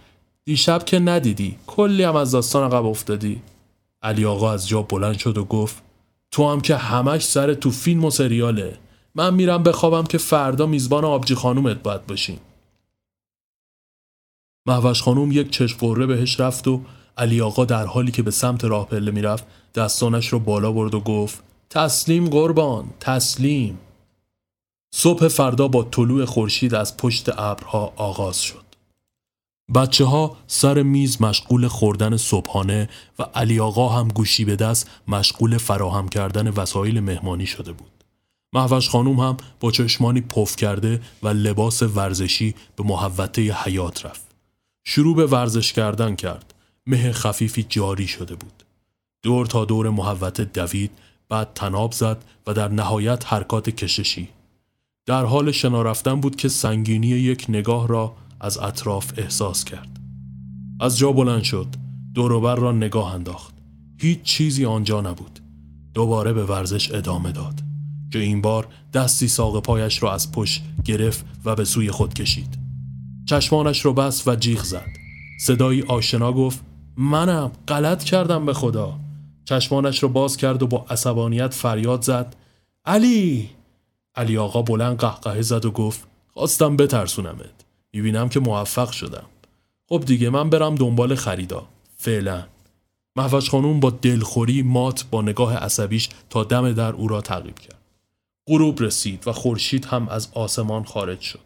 دیشب 0.50 0.84
که 0.84 0.98
ندیدی 0.98 1.56
کلی 1.66 2.02
هم 2.02 2.16
از 2.16 2.30
داستان 2.30 2.64
عقب 2.64 2.86
افتادی. 2.86 3.42
علی 4.02 4.24
آقا 4.24 4.52
از 4.52 4.68
جا 4.68 4.82
بلند 4.82 5.18
شد 5.18 5.38
و 5.38 5.44
گفت 5.44 5.82
تو 6.30 6.50
هم 6.50 6.60
که 6.60 6.76
همش 6.76 7.24
سر 7.24 7.54
تو 7.54 7.70
فیلم 7.70 8.04
و 8.04 8.10
سریاله. 8.10 8.78
من 9.14 9.34
میرم 9.34 9.62
بخوابم 9.62 10.04
که 10.04 10.18
فردا 10.18 10.66
میزبان 10.66 11.04
آبجی 11.04 11.34
خانومت 11.34 11.82
باید 11.82 12.06
باشین 12.06 12.38
محوش 14.66 15.02
خانوم 15.02 15.32
یک 15.32 15.50
چشم 15.50 16.06
بهش 16.06 16.40
رفت 16.40 16.68
و 16.68 16.80
علی 17.16 17.40
آقا 17.40 17.64
در 17.64 17.86
حالی 17.86 18.12
که 18.12 18.22
به 18.22 18.30
سمت 18.30 18.64
راه 18.64 18.86
پله 18.86 19.10
می‌رفت 19.10 19.44
دستانش 19.74 20.28
رو 20.28 20.38
بالا 20.38 20.72
برد 20.72 20.94
و 20.94 21.00
گفت 21.00 21.42
تسلیم 21.70 22.28
قربان 22.28 22.84
تسلیم. 23.00 23.78
صبح 24.94 25.28
فردا 25.28 25.68
با 25.68 25.82
طلوع 25.82 26.24
خورشید 26.24 26.74
از 26.74 26.96
پشت 26.96 27.28
ابرها 27.38 27.92
آغاز 27.96 28.42
شد. 28.42 28.69
بچه 29.74 30.04
ها 30.04 30.36
سر 30.46 30.82
میز 30.82 31.22
مشغول 31.22 31.68
خوردن 31.68 32.16
صبحانه 32.16 32.88
و 33.18 33.22
علی 33.22 33.60
آقا 33.60 33.88
هم 33.88 34.08
گوشی 34.08 34.44
به 34.44 34.56
دست 34.56 34.90
مشغول 35.08 35.58
فراهم 35.58 36.08
کردن 36.08 36.48
وسایل 36.48 37.00
مهمانی 37.00 37.46
شده 37.46 37.72
بود. 37.72 38.04
محوش 38.52 38.88
خانوم 38.88 39.20
هم 39.20 39.36
با 39.60 39.70
چشمانی 39.70 40.20
پف 40.20 40.56
کرده 40.56 41.00
و 41.22 41.28
لباس 41.28 41.82
ورزشی 41.82 42.54
به 42.76 42.84
محوطه 42.84 43.42
حیات 43.42 44.06
رفت. 44.06 44.26
شروع 44.84 45.16
به 45.16 45.26
ورزش 45.26 45.72
کردن 45.72 46.16
کرد. 46.16 46.54
مه 46.86 47.12
خفیفی 47.12 47.66
جاری 47.68 48.06
شده 48.06 48.34
بود. 48.34 48.62
دور 49.22 49.46
تا 49.46 49.64
دور 49.64 49.90
محوطه 49.90 50.44
دوید 50.44 50.90
بعد 51.28 51.54
تناب 51.54 51.92
زد 51.92 52.24
و 52.46 52.54
در 52.54 52.68
نهایت 52.68 53.32
حرکات 53.32 53.70
کششی. 53.70 54.28
در 55.06 55.24
حال 55.24 55.52
شنا 55.52 55.82
رفتن 55.82 56.20
بود 56.20 56.36
که 56.36 56.48
سنگینی 56.48 57.08
یک 57.08 57.46
نگاه 57.48 57.88
را 57.88 58.14
از 58.40 58.58
اطراف 58.58 59.12
احساس 59.16 59.64
کرد. 59.64 60.00
از 60.80 60.98
جا 60.98 61.12
بلند 61.12 61.42
شد. 61.42 61.66
دوروبر 62.14 62.54
را 62.54 62.72
نگاه 62.72 63.14
انداخت. 63.14 63.54
هیچ 63.98 64.22
چیزی 64.22 64.64
آنجا 64.64 65.00
نبود. 65.00 65.40
دوباره 65.94 66.32
به 66.32 66.44
ورزش 66.44 66.92
ادامه 66.92 67.32
داد. 67.32 67.60
که 68.12 68.18
این 68.18 68.40
بار 68.40 68.68
دستی 68.94 69.28
ساق 69.28 69.62
پایش 69.62 70.02
را 70.02 70.12
از 70.12 70.32
پشت 70.32 70.62
گرفت 70.84 71.24
و 71.44 71.54
به 71.54 71.64
سوی 71.64 71.90
خود 71.90 72.14
کشید. 72.14 72.58
چشمانش 73.26 73.80
رو 73.80 73.92
بست 73.92 74.28
و 74.28 74.34
جیغ 74.34 74.62
زد. 74.62 74.90
صدایی 75.40 75.82
آشنا 75.82 76.32
گفت 76.32 76.60
منم 76.96 77.50
غلط 77.68 78.04
کردم 78.04 78.46
به 78.46 78.52
خدا. 78.52 78.98
چشمانش 79.44 80.02
رو 80.02 80.08
باز 80.08 80.36
کرد 80.36 80.62
و 80.62 80.66
با 80.66 80.86
عصبانیت 80.90 81.54
فریاد 81.54 82.02
زد 82.02 82.36
علی 82.84 83.50
علی 84.14 84.38
آقا 84.38 84.62
بلند 84.62 84.98
قهقه 84.98 85.42
زد 85.42 85.64
و 85.64 85.70
گفت 85.70 86.08
خواستم 86.34 86.76
بترسونمت 86.76 87.59
می‌بینم 87.92 88.28
که 88.28 88.40
موفق 88.40 88.90
شدم. 88.90 89.26
خب 89.88 90.04
دیگه 90.06 90.30
من 90.30 90.50
برم 90.50 90.74
دنبال 90.74 91.14
خریدا. 91.14 91.66
فعلا. 91.96 92.46
محوش 93.16 93.50
خانوم 93.50 93.80
با 93.80 93.90
دلخوری 93.90 94.62
مات 94.62 95.04
با 95.10 95.22
نگاه 95.22 95.56
عصبیش 95.56 96.08
تا 96.30 96.44
دم 96.44 96.72
در 96.72 96.92
او 96.92 97.08
را 97.08 97.20
تعقیب 97.20 97.58
کرد. 97.58 97.80
غروب 98.48 98.82
رسید 98.82 99.28
و 99.28 99.32
خورشید 99.32 99.84
هم 99.84 100.08
از 100.08 100.28
آسمان 100.32 100.84
خارج 100.84 101.20
شد. 101.20 101.40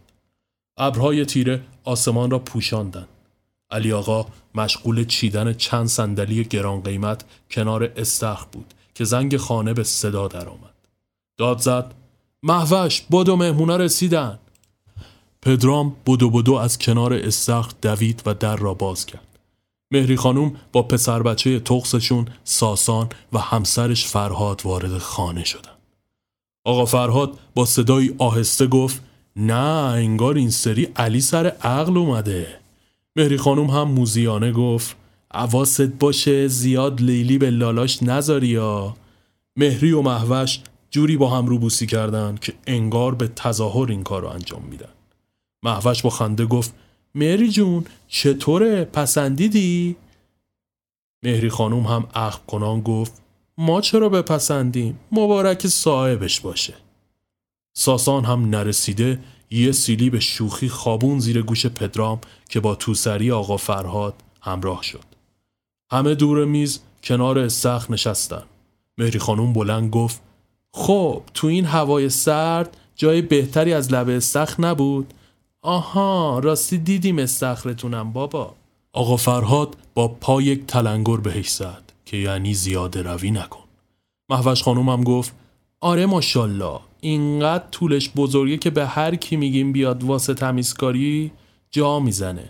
ابرهای 0.76 1.24
تیره 1.24 1.60
آسمان 1.84 2.30
را 2.30 2.38
پوشاندند. 2.38 3.08
علی 3.70 3.92
آقا 3.92 4.26
مشغول 4.54 5.04
چیدن 5.04 5.52
چند 5.52 5.86
صندلی 5.86 6.44
گران 6.44 6.80
قیمت 6.80 7.24
کنار 7.50 7.92
استخر 7.96 8.46
بود 8.52 8.74
که 8.94 9.04
زنگ 9.04 9.36
خانه 9.36 9.72
به 9.72 9.82
صدا 9.82 10.28
درآمد. 10.28 10.74
داد 11.36 11.58
زد 11.58 11.94
محوش 12.42 13.02
بدو 13.12 13.36
مهمونا 13.36 13.76
رسیدن. 13.76 14.38
پدرام 15.44 15.96
بدو 16.06 16.30
بدو 16.30 16.54
از 16.54 16.78
کنار 16.78 17.14
استخر 17.14 17.72
دوید 17.82 18.22
و 18.26 18.34
در 18.34 18.56
را 18.56 18.74
باز 18.74 19.06
کرد. 19.06 19.38
مهری 19.90 20.16
خانوم 20.16 20.56
با 20.72 20.82
پسر 20.82 21.22
بچه 21.22 21.60
تخصشون 21.60 22.26
ساسان 22.44 23.08
و 23.32 23.38
همسرش 23.38 24.06
فرهاد 24.06 24.62
وارد 24.64 24.98
خانه 24.98 25.44
شدن 25.44 25.70
آقا 26.64 26.84
فرهاد 26.84 27.38
با 27.54 27.64
صدایی 27.64 28.14
آهسته 28.18 28.66
گفت 28.66 29.02
نه 29.36 29.54
انگار 29.54 30.34
این 30.34 30.50
سری 30.50 30.88
علی 30.96 31.20
سر 31.20 31.46
عقل 31.46 31.98
اومده. 31.98 32.46
مهری 33.16 33.36
خانوم 33.36 33.70
هم 33.70 33.88
موزیانه 33.88 34.52
گفت 34.52 34.96
عواست 35.30 35.80
باشه 35.80 36.48
زیاد 36.48 37.00
لیلی 37.00 37.38
به 37.38 37.50
لالاش 37.50 38.02
نذاری 38.02 38.48
یا. 38.48 38.96
مهری 39.56 39.92
و 39.92 40.02
محوش 40.02 40.60
جوری 40.90 41.16
با 41.16 41.30
هم 41.30 41.46
روبوسی 41.46 41.86
کردن 41.86 42.38
که 42.40 42.52
انگار 42.66 43.14
به 43.14 43.28
تظاهر 43.28 43.90
این 43.90 44.02
کار 44.02 44.22
رو 44.22 44.28
انجام 44.28 44.62
میدن. 44.70 44.93
محوش 45.64 46.02
با 46.02 46.10
خنده 46.10 46.46
گفت 46.46 46.74
مهری 47.14 47.50
جون 47.50 47.84
چطوره؟ 48.08 48.84
پسندیدی؟ 48.84 49.96
مهری 51.22 51.48
خانوم 51.48 51.86
هم 51.86 52.06
اخ 52.14 52.38
کنان 52.46 52.80
گفت 52.80 53.22
ما 53.58 53.80
چرا 53.80 54.08
بپسندیم؟ 54.08 54.98
مبارک 55.12 55.66
صاحبش 55.66 56.40
باشه. 56.40 56.74
ساسان 57.76 58.24
هم 58.24 58.50
نرسیده 58.50 59.20
یه 59.50 59.72
سیلی 59.72 60.10
به 60.10 60.20
شوخی 60.20 60.68
خابون 60.68 61.18
زیر 61.18 61.42
گوش 61.42 61.66
پدرام 61.66 62.20
که 62.48 62.60
با 62.60 62.74
توسری 62.74 63.30
آقا 63.30 63.56
فرهاد 63.56 64.14
همراه 64.40 64.82
شد. 64.82 65.04
همه 65.90 66.14
دور 66.14 66.44
میز 66.44 66.80
کنار 67.02 67.38
استخ 67.38 67.90
نشستن. 67.90 68.42
مهری 68.98 69.18
خانوم 69.18 69.52
بلند 69.52 69.90
گفت 69.90 70.22
خب 70.72 71.22
تو 71.34 71.46
این 71.46 71.64
هوای 71.64 72.08
سرد 72.08 72.76
جای 72.96 73.22
بهتری 73.22 73.72
از 73.72 73.92
لب 73.92 74.08
استخ 74.08 74.60
نبود؟ 74.60 75.14
آها 75.64 76.38
راستی 76.38 76.78
دیدیم 76.78 77.18
استخرتونم 77.18 78.12
بابا. 78.12 78.54
آقا 78.92 79.16
فرهاد 79.16 79.76
با 79.94 80.08
پا 80.08 80.42
یک 80.42 80.66
تلنگر 80.66 81.16
بهش 81.16 81.48
زد 81.48 81.92
که 82.04 82.16
یعنی 82.16 82.54
زیاده 82.54 83.02
روی 83.02 83.30
نکن. 83.30 83.64
محوش 84.30 84.62
خانومم 84.62 85.04
گفت 85.04 85.34
آره 85.80 86.06
ماشالله 86.06 86.78
اینقدر 87.00 87.64
طولش 87.70 88.10
بزرگه 88.16 88.56
که 88.56 88.70
به 88.70 88.86
هر 88.86 89.14
کی 89.14 89.36
میگیم 89.36 89.72
بیاد 89.72 90.04
واسه 90.04 90.34
تمیزکاری 90.34 91.32
جا 91.70 92.00
می‌زنه. 92.00 92.48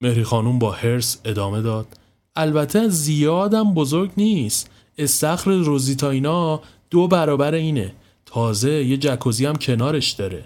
مهری 0.00 0.24
خانوم 0.24 0.58
با 0.58 0.70
هرس 0.70 1.20
ادامه 1.24 1.62
داد 1.62 1.86
البته 2.36 2.88
زیادم 2.88 3.74
بزرگ 3.74 4.10
نیست. 4.16 4.70
استخر 4.98 5.50
روزیتا 5.50 6.10
اینا 6.10 6.60
دو 6.90 7.08
برابر 7.08 7.54
اینه. 7.54 7.94
تازه 8.26 8.84
یه 8.84 8.96
جکوزی 8.96 9.46
هم 9.46 9.56
کنارش 9.56 10.10
داره. 10.10 10.44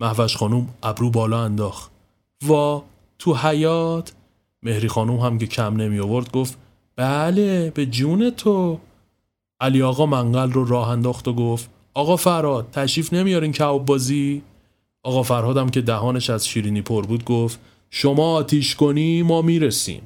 محوش 0.00 0.36
خانوم 0.36 0.68
ابرو 0.82 1.10
بالا 1.10 1.44
انداخت. 1.44 1.90
وا 2.44 2.84
تو 3.18 3.34
حیات 3.34 4.12
مهری 4.62 4.88
خانوم 4.88 5.20
هم 5.20 5.38
که 5.38 5.46
کم 5.46 5.76
نمی 5.76 5.98
آورد 5.98 6.32
گفت 6.32 6.58
بله 6.96 7.70
به 7.70 7.86
جون 7.86 8.30
تو. 8.30 8.78
علی 9.60 9.82
آقا 9.82 10.06
منقل 10.06 10.52
رو 10.52 10.64
راه 10.64 10.88
انداخت 10.88 11.28
و 11.28 11.32
گفت 11.32 11.70
آقا 11.94 12.16
فراد 12.16 12.70
تشریف 12.72 13.12
نمیارین 13.12 13.52
کباب 13.52 13.84
بازی؟ 13.84 14.42
آقا 15.02 15.22
فرهادم 15.22 15.68
که 15.68 15.80
دهانش 15.80 16.30
از 16.30 16.46
شیرینی 16.46 16.82
پر 16.82 17.06
بود 17.06 17.24
گفت 17.24 17.58
شما 17.90 18.34
آتیش 18.34 18.74
کنی 18.74 19.22
ما 19.22 19.42
می‌رسیم. 19.42 20.02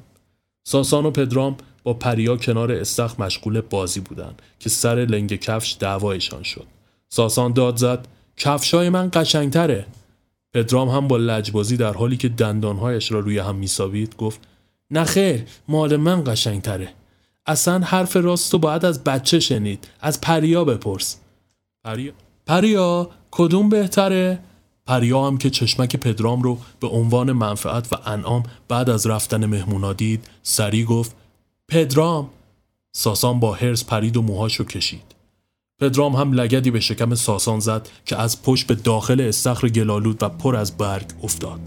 ساسان 0.63 1.05
و 1.05 1.11
پدرام 1.11 1.57
با 1.83 1.93
پریا 1.93 2.37
کنار 2.37 2.71
استخ 2.71 3.19
مشغول 3.19 3.61
بازی 3.61 3.99
بودن 3.99 4.33
که 4.59 4.69
سر 4.69 4.95
لنگ 4.95 5.35
کفش 5.35 5.77
دعوایشان 5.79 6.43
شد. 6.43 6.67
ساسان 7.09 7.53
داد 7.53 7.77
زد 7.77 8.07
کفشای 8.39 8.89
من 8.89 9.09
قشنگتره. 9.13 9.85
پدرام 10.53 10.89
هم 10.89 11.07
با 11.07 11.17
لجبازی 11.17 11.77
در 11.77 11.93
حالی 11.93 12.17
که 12.17 12.29
دندانهایش 12.29 13.11
را 13.11 13.19
روی 13.19 13.39
هم 13.39 13.55
میسابید 13.55 14.15
گفت 14.17 14.39
نخیر 14.91 15.43
مال 15.67 15.95
من 15.95 16.23
قشنگتره. 16.23 16.93
اصلا 17.45 17.79
حرف 17.79 18.15
راست 18.15 18.53
رو 18.53 18.59
باید 18.59 18.85
از 18.85 19.03
بچه 19.03 19.39
شنید 19.39 19.87
از 20.01 20.21
پریا 20.21 20.65
بپرس. 20.65 21.17
پریا؟ 21.83 22.11
پریا 22.45 23.09
کدوم 23.31 23.69
بهتره؟ 23.69 24.39
پریا 24.85 25.27
هم 25.27 25.37
که 25.37 25.49
چشمک 25.49 25.95
پدرام 25.95 26.41
رو 26.41 26.57
به 26.79 26.87
عنوان 26.87 27.31
منفعت 27.31 27.93
و 27.93 27.95
انعام 28.05 28.43
بعد 28.67 28.89
از 28.89 29.07
رفتن 29.07 29.45
مهمونا 29.45 29.93
دید 29.93 30.29
سری 30.43 30.83
گفت 30.83 31.15
پدرام. 31.67 32.29
ساسان 32.91 33.39
با 33.39 33.53
هرس 33.53 33.85
پرید 33.85 34.17
و 34.17 34.21
موهاش 34.21 34.55
رو 34.55 34.65
کشید. 34.65 35.18
پدرام 35.79 36.15
هم 36.15 36.33
لگدی 36.33 36.71
به 36.71 36.79
شکم 36.79 37.15
ساسان 37.15 37.59
زد 37.59 37.89
که 38.05 38.17
از 38.21 38.43
پشت 38.43 38.67
به 38.67 38.75
داخل 38.75 39.21
استخر 39.21 39.69
گلالود 39.69 40.23
و 40.23 40.29
پر 40.29 40.55
از 40.55 40.77
برگ 40.77 41.05
افتاد. 41.23 41.59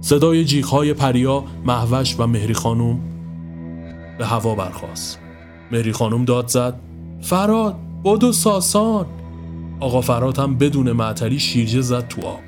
صدای 0.00 0.44
جیغهای 0.44 0.94
پریا، 0.94 1.44
محوش 1.64 2.16
و 2.18 2.26
مهری 2.26 2.54
خانوم 2.54 3.00
به 4.18 4.26
هوا 4.26 4.54
برخواست 4.54 5.18
مهری 5.72 5.92
خانوم 5.92 6.24
داد 6.24 6.48
زد 6.48 6.80
فراد 7.22 7.76
بدو 8.04 8.32
ساسان. 8.32 9.06
آقا 9.80 10.00
فرات 10.00 10.38
هم 10.38 10.58
بدون 10.58 10.92
معطلی 10.92 11.38
شیرجه 11.38 11.80
زد 11.80 12.08
تو 12.08 12.26
آب. 12.26 12.40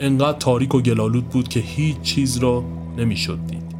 انقدر 0.00 0.38
تاریک 0.38 0.74
و 0.74 0.80
گلالود 0.80 1.28
بود 1.28 1.48
که 1.48 1.60
هیچ 1.60 2.00
چیز 2.02 2.36
را 2.36 2.64
نمی‌شد 2.98 3.38
دید. 3.46 3.74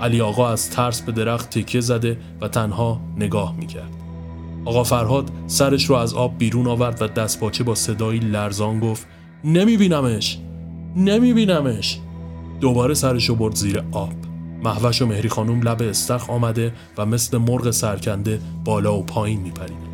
علی 0.00 0.20
آقا 0.20 0.48
از 0.48 0.70
ترس 0.70 1.02
به 1.02 1.12
درخت 1.12 1.50
تکیه 1.50 1.80
زده 1.80 2.18
و 2.40 2.48
تنها 2.48 3.00
نگاه 3.16 3.56
می‌کرد. 3.56 4.07
آقا 4.64 4.84
فرهاد 4.84 5.30
سرش 5.46 5.84
رو 5.84 5.96
از 5.96 6.14
آب 6.14 6.38
بیرون 6.38 6.66
آورد 6.66 7.02
و 7.02 7.06
دستپاچه 7.06 7.64
با 7.64 7.74
صدایی 7.74 8.20
لرزان 8.20 8.80
گفت 8.80 9.06
نمیبینمش 9.44 10.38
نمیبینمش. 10.96 11.98
دوباره 12.60 12.94
سرش 12.94 13.28
رو 13.28 13.34
برد 13.34 13.54
زیر 13.54 13.82
آب. 13.92 14.12
محوش 14.64 15.02
و 15.02 15.06
مهری 15.06 15.28
خانوم 15.28 15.62
لب 15.62 15.82
استخ 15.82 16.30
آمده 16.30 16.72
و 16.98 17.06
مثل 17.06 17.38
مرغ 17.38 17.70
سرکنده 17.70 18.40
بالا 18.64 18.98
و 18.98 19.02
پایین 19.02 19.40
میپرید. 19.40 19.88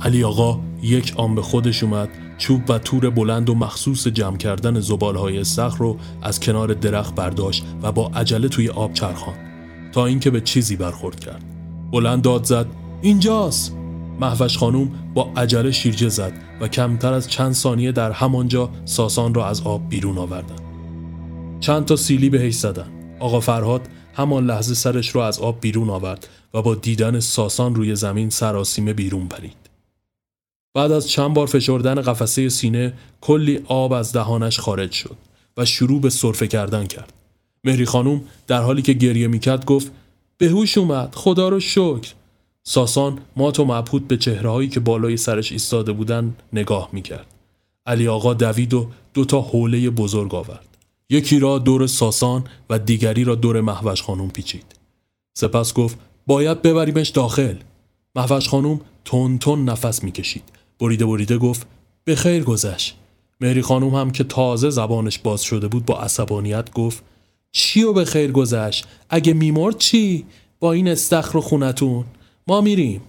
علی 0.00 0.24
آقا 0.24 0.60
یک 0.82 1.14
آن 1.16 1.34
به 1.34 1.42
خودش 1.42 1.82
اومد 1.82 2.08
چوب 2.38 2.70
و 2.70 2.78
تور 2.78 3.10
بلند 3.10 3.50
و 3.50 3.54
مخصوص 3.54 4.06
جمع 4.06 4.36
کردن 4.36 4.80
زبالهای 4.80 5.38
استخ 5.38 5.76
رو 5.76 5.96
از 6.22 6.40
کنار 6.40 6.74
درخت 6.74 7.14
برداشت 7.14 7.64
و 7.82 7.92
با 7.92 8.10
عجله 8.14 8.48
توی 8.48 8.68
آب 8.68 8.92
چرخان 8.92 9.34
تا 9.92 10.06
اینکه 10.06 10.30
به 10.30 10.40
چیزی 10.40 10.76
برخورد 10.76 11.20
کرد. 11.20 11.44
بلند 11.92 12.22
داد 12.22 12.44
زد 12.44 12.66
اینجاست. 13.02 13.76
محوش 14.20 14.58
خانوم 14.58 14.90
با 15.14 15.32
عجله 15.36 15.70
شیرجه 15.70 16.08
زد 16.08 16.32
و 16.60 16.68
کمتر 16.68 17.12
از 17.12 17.28
چند 17.28 17.52
ثانیه 17.52 17.92
در 17.92 18.10
همانجا 18.10 18.70
ساسان 18.84 19.34
را 19.34 19.46
از 19.46 19.62
آب 19.62 19.88
بیرون 19.88 20.18
آوردن 20.18 20.56
چند 21.60 21.84
تا 21.84 21.96
سیلی 21.96 22.30
بهش 22.30 22.54
زدن 22.54 23.16
آقا 23.20 23.40
فرهاد 23.40 23.88
همان 24.14 24.46
لحظه 24.46 24.74
سرش 24.74 25.08
رو 25.08 25.20
از 25.20 25.38
آب 25.38 25.60
بیرون 25.60 25.90
آورد 25.90 26.28
و 26.54 26.62
با 26.62 26.74
دیدن 26.74 27.20
ساسان 27.20 27.74
روی 27.74 27.96
زمین 27.96 28.30
سراسیمه 28.30 28.92
بیرون 28.92 29.28
پرید. 29.28 29.56
بعد 30.74 30.92
از 30.92 31.08
چند 31.08 31.34
بار 31.34 31.46
فشردن 31.46 31.94
قفسه 31.94 32.48
سینه 32.48 32.92
کلی 33.20 33.60
آب 33.66 33.92
از 33.92 34.12
دهانش 34.12 34.60
خارج 34.60 34.92
شد 34.92 35.16
و 35.56 35.64
شروع 35.64 36.00
به 36.00 36.10
سرفه 36.10 36.46
کردن 36.46 36.86
کرد. 36.86 37.12
مهری 37.64 37.84
خانوم 37.84 38.20
در 38.46 38.62
حالی 38.62 38.82
که 38.82 38.92
گریه 38.92 39.28
می‌کرد 39.28 39.64
گفت 39.64 39.92
به 40.38 40.48
هوش 40.48 40.78
اومد 40.78 41.14
خدا 41.14 41.48
رو 41.48 41.60
شکر. 41.60 42.12
ساسان 42.62 43.18
مات 43.36 43.60
و 43.60 43.64
مبهوت 43.64 44.02
به 44.02 44.16
چهرههایی 44.16 44.68
که 44.68 44.80
بالای 44.80 45.16
سرش 45.16 45.52
ایستاده 45.52 45.92
بودن 45.92 46.36
نگاه 46.52 46.88
می‌کرد. 46.92 47.26
علی 47.86 48.08
آقا 48.08 48.34
دوید 48.34 48.74
و 48.74 48.90
دوتا 49.14 49.40
حوله 49.40 49.90
بزرگ 49.90 50.34
آورد. 50.34 50.66
یکی 51.10 51.38
را 51.38 51.58
دور 51.58 51.86
ساسان 51.86 52.44
و 52.70 52.78
دیگری 52.78 53.24
را 53.24 53.34
دور 53.34 53.60
محوش 53.60 54.02
خانوم 54.02 54.30
پیچید. 54.30 54.64
سپس 55.34 55.74
گفت 55.74 55.98
باید 56.26 56.62
ببریمش 56.62 57.08
داخل. 57.08 57.54
محوش 58.16 58.48
خانوم 58.48 58.80
تون 59.04 59.38
تون 59.38 59.64
نفس 59.64 60.02
می‌کشید. 60.02 60.42
بریده 60.80 61.06
بریده 61.06 61.38
گفت 61.38 61.66
به 62.04 62.16
خیر 62.16 62.44
گذشت. 62.44 62.96
مهری 63.40 63.62
خانوم 63.62 63.94
هم 63.94 64.10
که 64.10 64.24
تازه 64.24 64.70
زبانش 64.70 65.18
باز 65.18 65.42
شده 65.42 65.68
بود 65.68 65.86
با 65.86 66.00
عصبانیت 66.00 66.72
گفت 66.72 67.02
چی 67.52 67.82
و 67.82 67.92
به 67.92 68.04
خیر 68.04 68.32
گذشت؟ 68.32 68.86
اگه 69.10 69.32
میمرد 69.32 69.78
چی؟ 69.78 70.26
با 70.60 70.72
این 70.72 70.88
استخر 70.88 71.40
خونتون؟ 71.40 72.04
ما 72.50 72.60
میریم. 72.60 73.00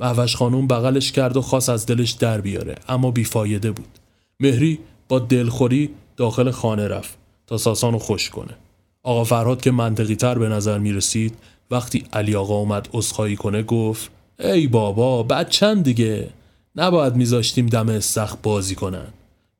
محوش 0.00 0.36
خانوم 0.36 0.66
بغلش 0.66 1.12
کرد 1.12 1.36
و 1.36 1.42
خواست 1.42 1.68
از 1.68 1.86
دلش 1.86 2.10
در 2.10 2.40
بیاره 2.40 2.74
اما 2.88 3.10
بیفایده 3.10 3.70
بود. 3.70 3.98
مهری 4.40 4.78
با 5.08 5.18
دلخوری 5.18 5.90
داخل 6.16 6.50
خانه 6.50 6.88
رفت 6.88 7.18
تا 7.46 7.58
ساسانو 7.58 7.98
خوش 7.98 8.30
کنه. 8.30 8.54
آقا 9.02 9.24
فرهاد 9.24 9.60
که 9.60 9.70
منطقی 9.70 10.16
تر 10.16 10.38
به 10.38 10.48
نظر 10.48 10.78
می 10.78 10.92
رسید 10.92 11.34
وقتی 11.70 12.04
علی 12.12 12.34
آقا 12.34 12.54
اومد 12.54 12.88
اصخایی 12.94 13.36
کنه 13.36 13.62
گفت 13.62 14.10
ای 14.38 14.66
بابا 14.66 15.22
بعد 15.22 15.48
چند 15.48 15.84
دیگه. 15.84 16.30
نباید 16.76 17.16
میذاشتیم 17.16 17.66
دم 17.66 17.88
استخ 17.88 18.36
بازی 18.42 18.74
کنن. 18.74 19.06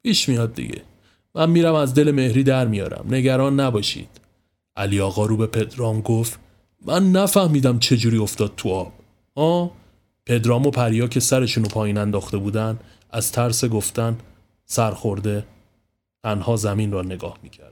پیش 0.02 0.28
میاد 0.28 0.54
دیگه. 0.54 0.82
من 1.34 1.50
میرم 1.50 1.74
از 1.74 1.94
دل 1.94 2.10
مهری 2.10 2.42
در 2.42 2.66
میارم. 2.66 3.06
نگران 3.10 3.60
نباشید. 3.60 4.08
علی 4.76 5.00
آقا 5.00 5.26
رو 5.26 5.36
به 5.36 5.46
پدرام 5.46 6.00
گفت 6.00 6.38
من 6.86 7.12
نفهمیدم 7.12 7.78
چجوری 7.78 8.18
افتاد 8.18 8.52
تو 8.56 8.68
آب. 8.68 9.03
آ 9.34 9.66
پدرام 10.26 10.66
و 10.66 10.70
پریا 10.70 11.06
که 11.06 11.20
سرشونو 11.20 11.68
پایین 11.68 11.98
انداخته 11.98 12.36
بودن 12.36 12.78
از 13.10 13.32
ترس 13.32 13.64
گفتن 13.64 14.18
سرخورده 14.64 15.46
تنها 16.24 16.56
زمین 16.56 16.92
را 16.92 17.02
نگاه 17.02 17.38
می‌کردن 17.42 17.70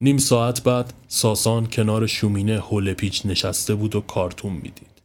نیم 0.00 0.18
ساعت 0.18 0.62
بعد 0.62 0.92
ساسان 1.08 1.66
کنار 1.66 2.06
شومینه 2.06 2.60
هول 2.60 2.94
پیچ 2.94 3.26
نشسته 3.26 3.74
بود 3.74 3.96
و 3.96 4.00
کارتون 4.00 4.52
می‌دید. 4.52 5.02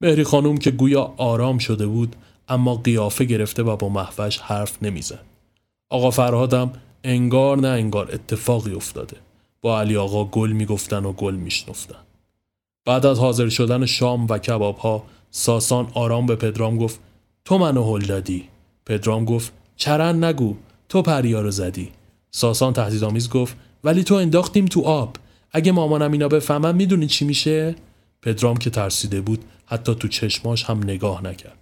مهری 0.00 0.24
خانوم 0.24 0.56
که 0.56 0.70
گویا 0.70 1.14
آرام 1.16 1.58
شده 1.58 1.86
بود 1.86 2.16
اما 2.48 2.74
قیافه 2.74 3.24
گرفته 3.24 3.62
و 3.62 3.76
با 3.76 3.88
محوش 3.88 4.38
حرف 4.38 4.82
نمی‌زد. 4.82 5.24
آقا 5.90 6.10
فرهادم 6.10 6.72
انگار 7.04 7.56
نه 7.56 7.68
انگار 7.68 8.10
اتفاقی 8.12 8.74
افتاده. 8.74 9.16
با 9.60 9.80
علی 9.80 9.96
آقا 9.96 10.24
گل 10.24 10.52
می‌گفتن 10.52 11.04
و 11.04 11.12
گل 11.12 11.34
میشنفتن. 11.34 11.98
بعد 12.84 13.06
از 13.06 13.18
حاضر 13.18 13.48
شدن 13.48 13.86
شام 13.86 14.26
و 14.26 14.38
کباب 14.38 14.78
ها 14.78 15.04
ساسان 15.30 15.86
آرام 15.94 16.26
به 16.26 16.36
پدرام 16.36 16.78
گفت 16.78 17.00
تو 17.44 17.58
منو 17.58 17.96
هل 17.96 18.06
دادی. 18.06 18.48
پدرام 18.86 19.24
گفت 19.24 19.52
چرن 19.76 20.24
نگو 20.24 20.56
تو 20.88 21.02
پریا 21.02 21.40
رو 21.40 21.50
زدی. 21.50 21.88
ساسان 22.30 22.72
تهدیدآمیز 22.72 23.30
گفت 23.30 23.56
ولی 23.84 24.04
تو 24.04 24.14
انداختیم 24.14 24.66
تو 24.66 24.80
آب. 24.80 25.16
اگه 25.52 25.72
مامانم 25.72 26.12
اینا 26.12 26.28
بفهمن 26.28 26.74
می‌دونی 26.74 27.06
چی 27.06 27.24
میشه؟ 27.24 27.74
پدرام 28.22 28.56
که 28.56 28.70
ترسیده 28.70 29.20
بود 29.20 29.44
حتی 29.66 29.94
تو 29.94 30.08
چشماش 30.08 30.64
هم 30.64 30.82
نگاه 30.82 31.24
نکرد. 31.24 31.58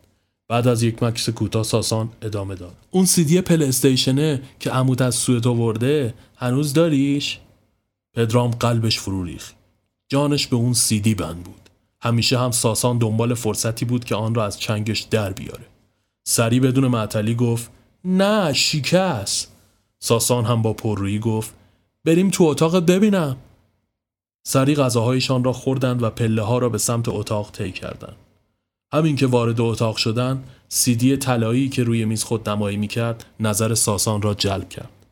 بعد 0.49 0.69
از 0.69 0.83
یک 0.83 1.03
مکس 1.03 1.29
کوتاه 1.29 1.63
ساسان 1.63 2.09
ادامه 2.23 2.55
داد 2.55 2.77
اون 2.91 3.05
سیدی 3.05 3.41
پل 3.41 3.63
استیشنه 3.63 4.43
که 4.61 4.71
عمود 4.71 5.03
از 5.03 5.15
سویت 5.15 5.47
آورده 5.47 6.15
هنوز 6.37 6.73
داریش؟ 6.73 7.39
پدرام 8.15 8.51
قلبش 8.51 8.99
فرو 8.99 9.25
ریخت. 9.25 9.60
جانش 10.13 10.47
به 10.47 10.57
اون 10.57 10.73
سیدی 10.73 11.15
بند 11.15 11.45
بود. 11.45 11.71
همیشه 12.03 12.39
هم 12.39 12.51
ساسان 12.51 12.99
دنبال 12.99 13.35
فرصتی 13.35 13.85
بود 13.85 14.05
که 14.05 14.15
آن 14.15 14.35
را 14.35 14.45
از 14.45 14.61
چنگش 14.61 15.01
در 15.01 15.33
بیاره. 15.33 15.65
سری 16.25 16.61
بدون 16.61 16.87
معطلی 16.87 17.35
گفت 17.35 17.71
نه 18.05 18.53
شکست. 18.53 19.53
ساسان 19.99 20.45
هم 20.45 20.63
با 20.63 20.73
پررویی 20.73 21.19
گفت 21.19 21.55
بریم 22.05 22.31
تو 22.31 22.45
اتاق 22.45 22.77
ببینم. 22.77 23.37
سری 24.47 24.75
غذاهایشان 24.75 25.45
را 25.45 25.53
خوردند 25.53 26.03
و 26.03 26.11
پله 26.11 26.43
ها 26.43 26.59
را 26.59 26.69
به 26.69 26.79
سمت 26.79 27.09
اتاق 27.09 27.51
طی 27.51 27.73
کردند. 27.73 28.17
همین 28.93 29.17
که 29.17 29.27
وارد 29.27 29.61
اتاق 29.61 29.97
شدن 29.97 30.45
سیدی 30.69 31.17
طلایی 31.17 31.69
که 31.69 31.83
روی 31.83 32.05
میز 32.05 32.25
خود 32.25 32.49
نمایی 32.49 32.77
می‌کرد 32.77 33.27
نظر 33.41 33.75
ساسان 33.75 34.23
را 34.23 34.35
جلب 34.35 34.69
کرد. 34.69 35.07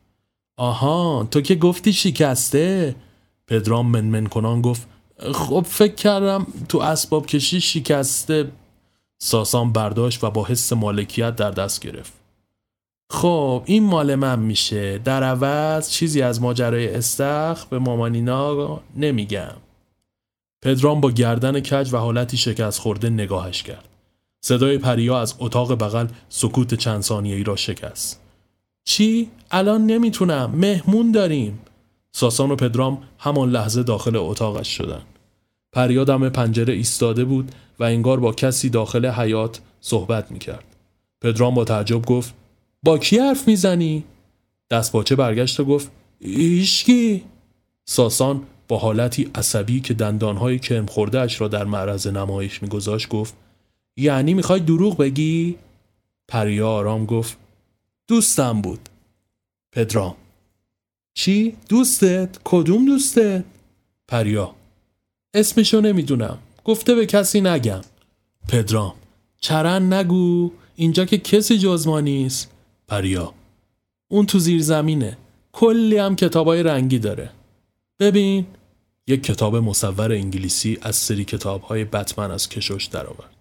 آها 0.57 1.27
تو 1.31 1.41
که 1.41 1.55
گفتی 1.55 1.93
شکسته؟ 1.93 2.95
پدرام 3.49 3.87
منمن 3.87 4.27
کنان 4.27 4.61
گفت 4.61 4.87
خب 5.33 5.65
فکر 5.69 5.95
کردم 5.95 6.47
تو 6.69 6.77
اسباب 6.79 7.25
کشی 7.25 7.61
شکسته 7.61 8.51
ساسان 9.21 9.73
برداشت 9.73 10.23
و 10.23 10.31
با 10.31 10.45
حس 10.45 10.73
مالکیت 10.73 11.35
در 11.35 11.51
دست 11.51 11.81
گرفت. 11.81 12.13
خب 13.11 13.63
این 13.65 13.83
مال 13.83 14.15
من 14.15 14.39
میشه. 14.39 14.97
در 14.97 15.23
عوض 15.23 15.89
چیزی 15.89 16.21
از 16.21 16.41
ماجرای 16.41 16.95
استخ 16.95 17.65
به 17.65 17.79
مامانینا 17.79 18.79
نمیگم. 18.95 19.55
پدرام 20.61 21.01
با 21.01 21.11
گردن 21.11 21.59
کج 21.59 21.93
و 21.93 21.97
حالتی 21.97 22.37
شکست 22.37 22.79
خورده 22.79 23.09
نگاهش 23.09 23.63
کرد. 23.63 23.85
صدای 24.41 24.77
پریا 24.77 25.21
از 25.21 25.35
اتاق 25.39 25.83
بغل 25.83 26.07
سکوت 26.29 26.73
چند 26.73 27.01
ثانیه 27.01 27.35
ای 27.35 27.43
را 27.43 27.55
شکست. 27.55 28.19
چی؟ 28.83 29.29
الان 29.51 29.85
نمی‌تونم. 29.85 30.51
مهمون 30.55 31.11
داریم. 31.11 31.59
ساسان 32.11 32.51
و 32.51 32.55
پدرام 32.55 33.03
همان 33.19 33.49
لحظه 33.49 33.83
داخل 33.83 34.15
اتاقش 34.15 34.77
شدن. 34.77 35.01
پریا 35.71 36.03
دم 36.03 36.29
پنجره 36.29 36.73
ایستاده 36.73 37.25
بود 37.25 37.51
و 37.79 37.83
انگار 37.83 38.19
با 38.19 38.31
کسی 38.31 38.69
داخل 38.69 39.05
حیات 39.05 39.61
صحبت 39.81 40.31
می‌کرد. 40.31 40.75
پدرام 41.21 41.55
با 41.55 41.63
تعجب 41.65 42.05
گفت 42.05 42.33
با 42.83 42.97
کی 42.97 43.19
حرف 43.19 43.47
می‌زنی؟ 43.47 44.03
دستپاچه 44.71 45.15
برگشت 45.15 45.59
و 45.59 45.65
گفت 45.65 45.91
ایشکی 46.19 47.23
ساسان 47.85 48.43
با 48.67 48.77
حالتی 48.77 49.31
عصبی 49.35 49.79
که 49.79 49.93
دندانهای 49.93 50.59
کرم 50.59 50.85
خورده 50.85 51.19
اش 51.19 51.41
را 51.41 51.47
در 51.47 51.63
معرض 51.63 52.07
نمایش 52.07 52.61
میگذاشت 52.61 53.09
گفت 53.09 53.33
یعنی 53.97 54.33
می‌خوای 54.33 54.59
دروغ 54.59 54.97
بگی؟ 54.97 55.57
پریا 56.27 56.69
آرام 56.69 57.05
گفت 57.05 57.37
دوستم 58.07 58.61
بود 58.61 58.89
پدرام 59.71 60.15
چی؟ 61.19 61.55
دوستت؟ 61.69 62.29
کدوم 62.43 62.85
دوستت؟ 62.85 63.43
پریا. 64.07 64.55
اسمشو 65.33 65.81
نمی‌دونم. 65.81 66.37
گفته 66.65 66.95
به 66.95 67.05
کسی 67.05 67.41
نگم. 67.41 67.81
پدرام. 68.49 68.93
چرن 69.39 69.93
نگو. 69.93 70.51
اینجا 70.75 71.05
که 71.05 71.17
کسی 71.17 71.57
جز 71.57 71.87
ما 71.87 71.99
نیست. 71.99 72.51
پریا. 72.87 73.33
اون 74.07 74.25
تو 74.25 74.39
زیر 74.39 74.61
زمینه. 74.61 75.17
کلی 75.51 75.97
هم 75.97 76.15
کتابای 76.15 76.63
رنگی 76.63 76.99
داره. 76.99 77.29
ببین. 77.99 78.45
یک 79.07 79.23
کتاب 79.23 79.55
مصور 79.55 80.11
انگلیسی 80.11 80.77
از 80.81 80.95
سری 80.95 81.25
کتابهای 81.25 81.83
بتمن 81.83 82.31
از 82.31 82.49
کشش 82.49 82.85
درآورد. 82.85 83.35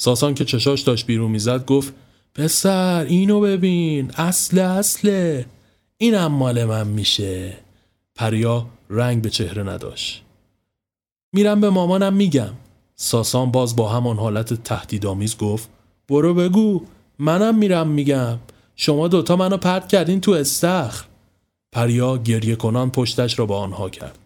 ساسان 0.00 0.34
که 0.34 0.44
چشاش 0.44 0.80
داشت 0.80 1.06
بیرون 1.06 1.30
می‌زد 1.30 1.64
گفت 1.64 1.92
پسر 2.34 3.04
اینو 3.08 3.40
ببین. 3.40 4.10
اصل 4.16 4.58
اصله. 4.58 5.46
اینم 6.00 6.26
مال 6.26 6.64
من 6.64 6.86
میشه. 6.86 7.56
پریا 8.14 8.66
رنگ 8.90 9.22
به 9.22 9.30
چهره 9.30 9.62
نداشت. 9.62 10.22
میرم 11.32 11.60
به 11.60 11.70
مامانم 11.70 12.12
میگم. 12.12 12.52
ساسان 12.94 13.50
باز 13.50 13.76
با 13.76 13.88
همان 13.88 14.16
حالت 14.16 14.62
تهدیدآمیز 14.62 15.36
گفت 15.36 15.68
برو 16.08 16.34
بگو. 16.34 16.82
منم 17.18 17.58
میرم 17.58 17.88
میگم. 17.88 18.38
شما 18.76 19.08
دوتا 19.08 19.36
منو 19.36 19.56
پرت 19.56 19.88
کردین 19.88 20.20
تو 20.20 20.30
استخر. 20.30 21.04
پریا 21.72 22.16
گریه 22.18 22.56
کنان 22.56 22.90
پشتش 22.90 23.38
را 23.38 23.46
به 23.46 23.54
آنها 23.54 23.90
کرد. 23.90 24.18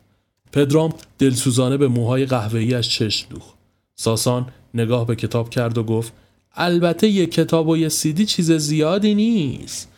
پدرام 0.52 0.94
دلسوزانه 1.18 1.76
به 1.76 1.88
موهای 1.88 2.26
قهوه‌ایش 2.26 2.88
چشم 2.88 3.28
دوخت. 3.30 3.54
ساسان 3.94 4.48
نگاه 4.74 5.06
به 5.06 5.16
کتاب 5.16 5.50
کرد 5.50 5.78
و 5.78 5.82
گفت 5.82 6.12
البته 6.54 7.08
یه 7.08 7.26
کتاب 7.26 7.68
و 7.68 7.76
یه 7.76 7.88
سیدی 7.88 8.26
چیز 8.26 8.52
زیادی 8.52 9.14
نیست. 9.14 9.91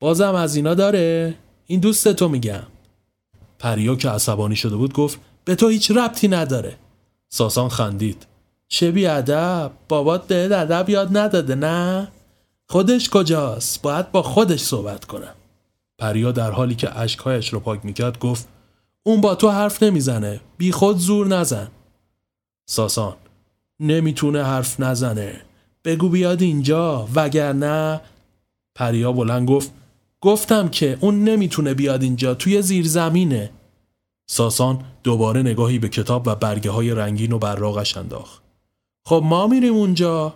بازم 0.00 0.34
از 0.34 0.56
اینا 0.56 0.74
داره. 0.74 1.34
این 1.66 1.80
دوست 1.80 2.12
تو 2.12 2.28
میگم. 2.28 2.62
پریا 3.58 3.96
که 3.96 4.10
عصبانی 4.10 4.56
شده 4.56 4.76
بود 4.76 4.92
گفت 4.92 5.20
به 5.44 5.54
تو 5.54 5.68
هیچ 5.68 5.90
ربطی 5.90 6.28
نداره. 6.28 6.76
ساسان 7.28 7.68
خندید. 7.68 8.26
چه 8.68 8.90
بی 8.90 9.06
ادب. 9.06 9.70
بابات 9.88 10.26
به 10.26 10.58
ادب 10.58 10.90
یاد 10.90 11.16
نداده 11.16 11.54
نه؟ 11.54 12.08
خودش 12.68 13.10
کجاست؟ 13.10 13.82
باید 13.82 14.12
با 14.12 14.22
خودش 14.22 14.60
صحبت 14.60 15.04
کنم. 15.04 15.34
پریا 15.98 16.32
در 16.32 16.50
حالی 16.50 16.74
که 16.74 16.98
اشکهایش 16.98 17.52
رو 17.52 17.60
پاک 17.60 17.84
می‌کرد 17.84 18.18
گفت 18.18 18.48
اون 19.02 19.20
با 19.20 19.34
تو 19.34 19.50
حرف 19.50 19.82
نمی‌زنه. 19.82 20.40
بی 20.58 20.72
خود 20.72 20.98
زور 20.98 21.26
نزن. 21.26 21.68
ساسان 22.66 23.16
نمی‌تونه 23.80 24.44
حرف 24.44 24.80
نزنه. 24.80 25.40
بگو 25.84 26.08
بیاد 26.08 26.42
اینجا 26.42 27.08
وگرنه. 27.14 28.00
پریا 28.74 29.12
بلند 29.12 29.48
گفت 29.48 29.72
گفتم 30.20 30.68
که 30.68 30.98
اون 31.00 31.24
نمی‌تونه 31.24 31.74
بیاد 31.74 32.02
اینجا 32.02 32.34
توی 32.34 32.62
زیر 32.62 32.88
زمینه 32.88 33.50
ساسان 34.30 34.84
دوباره 35.02 35.40
نگاهی 35.40 35.78
به 35.78 35.88
کتاب 35.88 36.22
و 36.26 36.34
برگه 36.34 36.70
های 36.70 36.90
رنگین 36.90 37.32
و 37.32 37.38
براغش 37.38 37.96
انداخت. 37.96 38.42
خب 39.06 39.22
ما 39.24 39.46
میریم 39.46 39.74
اونجا. 39.74 40.34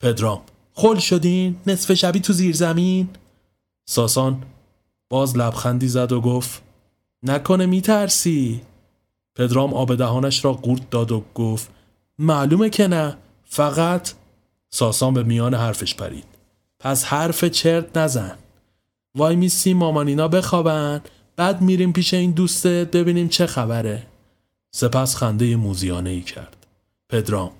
پدرام 0.00 0.40
خل 0.72 0.98
شدین؟ 0.98 1.56
نصف 1.66 1.94
شبی 1.94 2.20
تو 2.20 2.32
زیر 2.32 2.54
زمین 2.54 3.08
ساسان 3.88 4.42
باز 5.10 5.36
لبخندی 5.36 5.88
زد 5.88 6.12
و 6.12 6.20
گفت 6.20 6.62
نکنه 7.22 7.66
میترسی؟ 7.66 8.60
پدرام 9.36 9.74
آب 9.74 9.94
دهانش 9.94 10.44
را 10.44 10.52
قورت 10.52 10.90
داد 10.90 11.12
و 11.12 11.24
گفت 11.34 11.70
معلومه 12.18 12.70
که 12.70 12.88
نه 12.88 13.16
فقط 13.44 14.12
ساسان 14.70 15.14
به 15.14 15.22
میان 15.22 15.54
حرفش 15.54 15.94
پرید. 15.94 16.24
پس 16.80 17.04
حرف 17.04 17.44
چرت 17.44 17.96
نزن. 17.96 18.38
وای 19.14 19.36
میسی 19.36 19.74
مامانینا 19.74 20.28
بخوابن. 20.28 21.00
بعد 21.36 21.62
میریم 21.62 21.92
پیش 21.92 22.14
این 22.14 22.30
دوستت 22.30 22.90
ببینیم 22.90 23.28
چه 23.28 23.46
خبره. 23.46 24.06
سپس 24.74 25.16
خنده 25.16 25.56
موزیانه 25.56 26.10
ای 26.10 26.20
کرد. 26.20 26.66
پدرام 27.08 27.50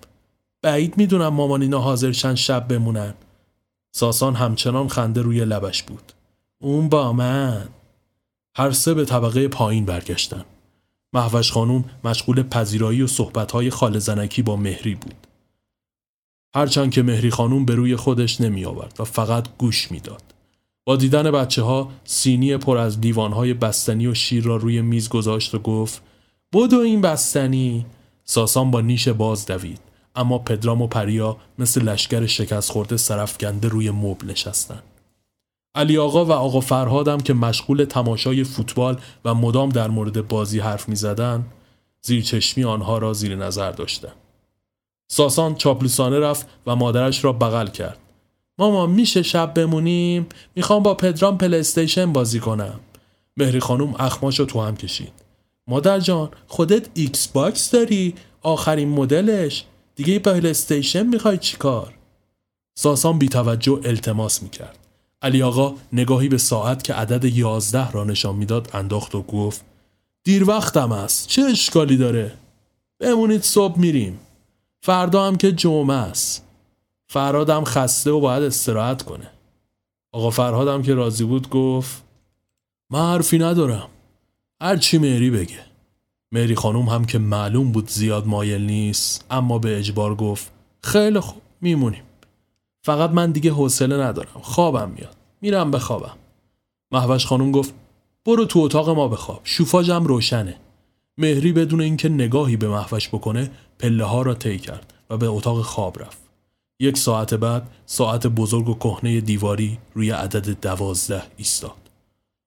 بعید 0.63 0.97
می‌دونم 0.97 1.29
مامانینا 1.29 1.81
حاضرشن 1.81 2.35
شب 2.35 2.69
بمونن. 2.69 3.15
ساسان 3.93 4.35
همچنان 4.35 4.89
خنده 4.89 5.23
روی 5.23 5.45
لبش 5.45 5.83
بود. 5.83 6.13
اون 6.61 6.89
با 6.89 7.13
من. 7.13 7.69
هر 8.57 8.71
سه 8.71 8.95
به 8.95 9.05
طبقه 9.05 9.49
پایین 9.49 9.85
برگشتن. 9.85 10.45
محوش 11.13 11.53
خانوم 11.53 11.85
مشغول 12.05 12.43
پذیرایی 12.43 13.03
و 13.03 13.07
صحبتهای 13.07 13.71
خال 13.71 13.99
زنکی 13.99 14.43
با 14.43 14.57
مهری 14.57 14.95
بود. 14.95 15.27
هرچند 16.55 16.91
که 16.91 17.03
مهری 17.03 17.31
خانوم 17.31 17.65
به 17.65 17.75
روی 17.75 17.97
خودش 17.97 18.41
نمی 18.41 18.65
آورد 18.65 18.97
و 18.99 19.05
فقط 19.05 19.49
گوش 19.59 19.93
می‌داد. 19.93 20.34
با 20.85 20.97
دیدن 20.97 21.31
بچه 21.31 21.63
ها 21.63 21.91
سینی 22.05 22.57
پر 22.57 22.79
از 22.79 23.01
دیوانهای 23.01 23.55
بستنی 23.55 24.07
و 24.07 24.15
شیر 24.15 24.45
را 24.45 24.57
روی 24.57 24.83
میز 24.83 25.09
گذاشت 25.09 25.55
و 25.55 25.59
گفت 25.59 26.03
بدو 26.53 26.79
این 26.79 27.01
بستنی 27.01 27.87
ساسان 28.25 28.71
با 28.71 28.81
نیش 28.81 29.09
باز 29.09 29.47
دوید 29.47 29.81
اما 30.17 30.39
پدرام 30.39 30.83
و 30.83 30.87
پریا 30.87 31.37
مثل 31.59 31.83
لشکر 31.83 32.27
شکست 32.27 32.73
خورده 32.73 32.97
سرفگنده 32.97 33.69
روی 33.69 33.91
مبل 33.91 34.31
نشستند. 34.31 34.83
علی 35.75 35.99
آقا 35.99 36.25
و 36.25 36.33
آقا 36.33 36.61
فرهادم 36.61 37.19
که 37.19 37.35
مشغول 37.35 37.85
تماشای 37.85 38.45
فوتبال 38.45 39.01
و 39.25 39.35
مدام 39.35 39.69
در 39.69 39.89
مورد 39.89 40.29
بازی 40.29 40.59
حرف 40.59 40.89
می 40.89 40.97
زدن 40.97 41.47
زیر 42.03 42.23
چشمی 42.23 42.65
آنها 42.65 42.99
را 42.99 43.13
زیر 43.13 43.37
نظر 43.37 43.71
داشتند. 43.71 44.17
ساسان 45.11 45.55
چاپلوسانه 45.55 46.19
رفت 46.19 46.47
و 46.67 46.77
مادرش 46.77 47.25
را 47.25 47.33
بغل 47.33 47.67
کرد. 47.67 47.99
ماما 48.59 48.87
میشه 48.87 49.23
شب 49.23 49.55
بمونیم؟ 49.55 50.27
می‌خوام 50.55 50.83
با 50.83 50.95
پدرام 50.95 51.39
پلیستیشن 51.39 52.13
بازی 52.13 52.41
کنم. 52.41 52.81
مهری 53.37 53.61
خانوم 53.61 53.95
اخماش 53.99 54.41
رو 54.41 54.47
تو 54.47 54.61
هم 54.61 54.77
کشید. 54.77 55.13
مادر 55.67 56.01
جان 56.01 56.31
خودت 56.47 56.89
ایکس 56.95 57.29
باکس 57.29 57.71
داری؟ 57.71 58.15
آخرین 58.43 58.89
مدلش؟ 58.89 59.65
دیگه 59.97 60.19
پلیستیشن 60.19 61.07
می‌خوای 61.07 61.39
چیکار؟ 61.39 61.95
ساسان 62.79 63.19
بی 63.19 63.29
توجه 63.29 63.81
التماس 63.85 64.43
می‌کرد. 64.43 64.79
علی 65.23 65.43
آقا 65.43 65.75
نگاهی 65.93 66.29
به 66.29 66.39
ساعت 66.39 66.85
که 66.85 66.95
عدد 66.95 67.25
یازده 67.25 67.91
را 67.91 68.05
نشان 68.05 68.35
می‌داد 68.35 68.71
انداخت 68.75 69.15
و 69.15 69.23
گفت 69.23 69.65
دیر 70.25 70.49
وقتم 70.49 70.93
است 70.93 71.29
چه 71.29 71.43
اشکالی 71.43 71.97
داره 71.97 72.33
بمونید 73.01 73.43
صبح 73.43 73.79
میریم 73.79 74.19
فردا 74.83 75.27
هم 75.27 75.37
که 75.37 75.53
جمعه 75.53 75.97
است 75.97 76.44
فرهادم 77.15 77.65
خسته 77.65 78.11
و 78.11 78.21
باید 78.21 78.43
استراحت 78.43 79.03
کنه. 79.03 79.31
آقا 80.13 80.31
فرهادم 80.31 80.83
که 80.83 80.95
راضی 80.95 81.25
بود 81.25 81.51
گفت 81.51 82.03
من 82.91 83.13
حرفی 83.13 83.39
ندارم. 83.39 83.89
هرچی 84.63 84.99
مری 84.99 85.31
بگه. 85.31 85.61
مری 86.33 86.55
خانوم 86.55 86.89
هم 86.89 87.05
که 87.05 87.19
معلوم 87.19 87.73
بود 87.73 87.91
زیاد 87.91 88.27
مایل 88.27 88.63
نیست 88.67 89.25
اما 89.31 89.59
به 89.59 89.79
اجبار 89.79 90.15
گفت 90.15 90.53
خیلی 90.83 91.21
خوب 91.21 91.43
میمونیم. 91.61 92.03
فقط 92.85 93.11
من 93.11 93.31
دیگه 93.31 93.53
حوصله 93.53 93.97
ندارم. 93.97 94.41
خوابم 94.43 94.91
میاد. 94.91 95.17
میرم 95.41 95.71
بخوابم. 95.71 96.17
محوش 96.93 97.27
خانوم 97.27 97.53
گفت 97.53 97.75
برو 98.27 98.45
تو 98.45 98.59
اتاق 98.61 98.91
ما 98.91 99.09
بخواب. 99.09 99.41
شوفاجم 99.45 100.05
روشنه. 100.05 100.57
مهری 101.19 101.53
بدون 101.53 101.81
اینکه 101.81 102.09
نگاهی 102.09 102.57
به 102.57 102.69
محوش 102.69 103.09
بکنه 103.09 103.51
پله 103.79 104.05
ها 104.05 104.23
را 104.23 104.35
طی 104.35 104.59
کرد 104.59 104.95
و 105.11 105.17
به 105.17 105.27
اتاق 105.27 105.63
خواب 105.63 106.03
رفت. 106.03 106.24
یک 106.85 106.99
ساعت 106.99 107.35
بعد 107.35 107.71
ساعت 107.87 108.27
بزرگ 108.27 108.69
و 108.69 108.75
کهنه 108.75 109.21
دیواری 109.21 109.79
روی 109.95 110.11
عدد 110.11 110.61
دوازده 110.61 111.23
ایستاد. 111.37 111.91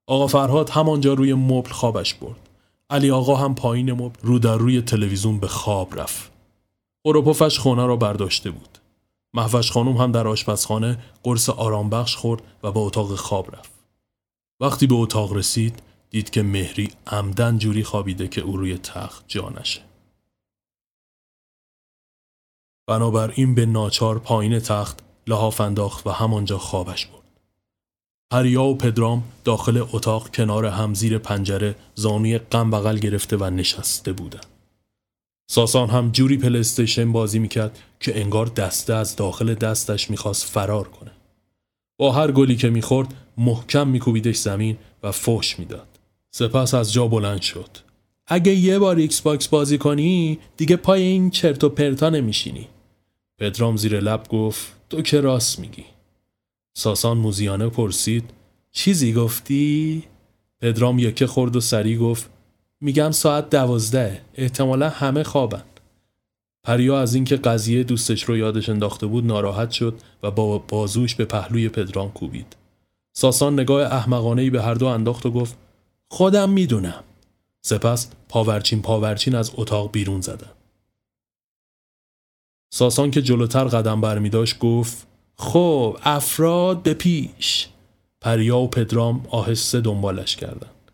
آقا 0.08 0.28
فرهاد 0.28 0.70
همانجا 0.70 1.14
روی 1.14 1.34
مبل 1.34 1.70
خوابش 1.70 2.14
برد. 2.14 2.50
علی 2.90 3.12
آقا 3.12 3.36
هم 3.36 3.56
پایین 3.56 3.92
مبل 3.92 4.20
رو 4.22 4.40
در 4.40 4.58
روی 4.58 4.82
تلویزیون 4.82 5.40
به 5.40 5.48
خواب 5.48 6.00
رفت. 6.00 6.32
اروپوفش 7.06 7.60
خونه 7.60 7.86
را 7.86 7.96
برداشته 7.96 8.52
بود. 8.52 8.78
محوش 9.34 9.72
خانم 9.72 9.98
هم 9.98 10.12
در 10.12 10.28
آشپزخانه 10.28 10.98
قرص 11.24 11.50
آرامبخش 11.50 12.16
خورد 12.16 12.42
و 12.64 12.72
به 12.72 12.80
اتاق 12.80 13.16
خواب 13.16 13.56
رفت. 13.56 13.72
وقتی 14.60 14.88
به 14.88 14.96
اتاق 14.96 15.34
رسید 15.34 15.82
دید 16.10 16.30
که 16.30 16.44
مهری 16.44 16.90
عمدن 17.08 17.58
جوری 17.58 17.84
خوابیده 17.84 18.28
که 18.28 18.42
او 18.42 18.58
روی 18.58 18.78
تخت 18.78 19.24
جا 19.28 19.50
بنابراین 22.88 23.56
به 23.56 23.66
ناچار 23.66 24.20
پایین 24.20 24.60
تخت 24.60 25.00
لحاف 25.28 25.62
انداخت 25.62 26.08
و 26.08 26.10
همانجا 26.10 26.58
خوابش 26.58 27.06
برد. 27.06 27.24
پریا 28.32 28.64
و 28.64 28.78
پدرام 28.78 29.24
داخل 29.44 29.84
اتاق 29.94 30.30
کنار 30.36 30.66
هم 30.66 30.94
زیر 30.94 31.18
پنجره 31.18 31.76
زانوی 31.96 32.38
غم 32.38 32.72
بغل 32.72 32.98
گرفته 32.98 33.38
و 33.38 33.50
نشسته 33.50 34.14
بودند. 34.14 34.46
ساسان 35.50 35.90
هم 35.90 36.12
جوری 36.12 36.38
پلیستیشن 36.38 37.12
بازی 37.12 37.40
می‌کرد 37.40 37.80
که 38.00 38.22
انگار 38.22 38.46
دسته 38.46 38.94
از 38.94 39.16
داخل 39.16 39.54
دستش 39.54 40.10
می‌خواست 40.10 40.50
فرار 40.50 40.88
کنه. 40.88 41.12
با 42.00 42.12
هر 42.12 42.32
گلی 42.32 42.56
که 42.56 42.70
می‌خورد 42.70 43.14
محکم 43.38 43.88
میکوبیدش 43.88 44.38
زمین 44.38 44.78
و 45.04 45.12
فوش 45.12 45.60
می‌داد. 45.60 45.88
سپس 46.32 46.74
از 46.74 46.94
جا 46.94 47.08
بلند 47.08 47.42
شد. 47.42 47.70
اگه 48.28 48.54
یه 48.54 48.80
بار 48.80 48.96
ایکس 48.96 49.22
باکس 49.22 49.48
بازی 49.48 49.78
کنی 49.78 50.40
دیگه 50.58 50.76
پای 50.76 51.02
این 51.02 51.30
چرت 51.30 51.64
و 51.64 51.70
پرتا 51.70 52.10
نمیشینی. 52.10 52.68
پدرام 53.38 53.78
زیر 53.78 54.00
لب 54.00 54.28
گفت 54.28 54.74
تو 54.90 55.02
که 55.02 55.22
راست 55.22 55.60
میگی. 55.60 55.86
ساسان 56.74 57.18
موذیانه 57.18 57.70
پرسید 57.70 58.30
چیزی 58.72 59.14
گفتی؟ 59.14 60.04
پدرام 60.62 61.00
یکه 61.00 61.28
خورد 61.28 61.56
و 61.56 61.62
سریع 61.62 61.98
گفت 61.98 62.30
میگم 62.82 63.12
ساعت 63.12 63.50
دوازده 63.50 64.22
احتمالا 64.36 64.90
همه 64.90 65.24
خوابن 65.24 65.64
پریا 66.64 67.00
از 67.00 67.16
اینکه 67.16 67.36
قضیه 67.36 67.84
دوستش 67.84 68.24
رو 68.24 68.38
یادش 68.38 68.70
انداخته 68.70 69.08
بود 69.08 69.26
ناراحت 69.26 69.72
شد 69.72 70.00
و 70.24 70.32
با 70.32 70.58
بازوش 70.58 71.16
به 71.16 71.26
پهلوی 71.26 71.70
پدرام 71.70 72.12
کوبید 72.12 72.56
ساسان 73.14 73.54
نگاه 73.54 73.94
احمقانه 73.94 74.50
به 74.50 74.62
هر 74.62 74.74
دو 74.74 74.86
انداخت 74.86 75.26
و 75.26 75.32
گفت 75.32 75.58
خودم 76.10 76.50
می‌دونم 76.50 77.04
سپس 77.62 78.10
پاورچین 78.30 78.82
پاورچین 78.82 79.36
از 79.36 79.52
اتاق 79.56 79.92
بیرون 79.92 80.22
زدن 80.22 80.52
ساسان 82.70 83.12
که 83.12 83.22
جلوتر 83.22 83.64
قدم 83.64 84.02
برمی 84.02 84.30
داشت 84.30 84.60
گفت 84.60 85.08
خب 85.36 85.98
افراد 86.04 86.84
به 86.84 86.94
پیش 86.94 87.68
پریا 88.22 88.58
و 88.58 88.68
پدرام 88.68 89.26
آهسته 89.30 89.82
دنبالش 89.82 90.36
کردند. 90.36 90.92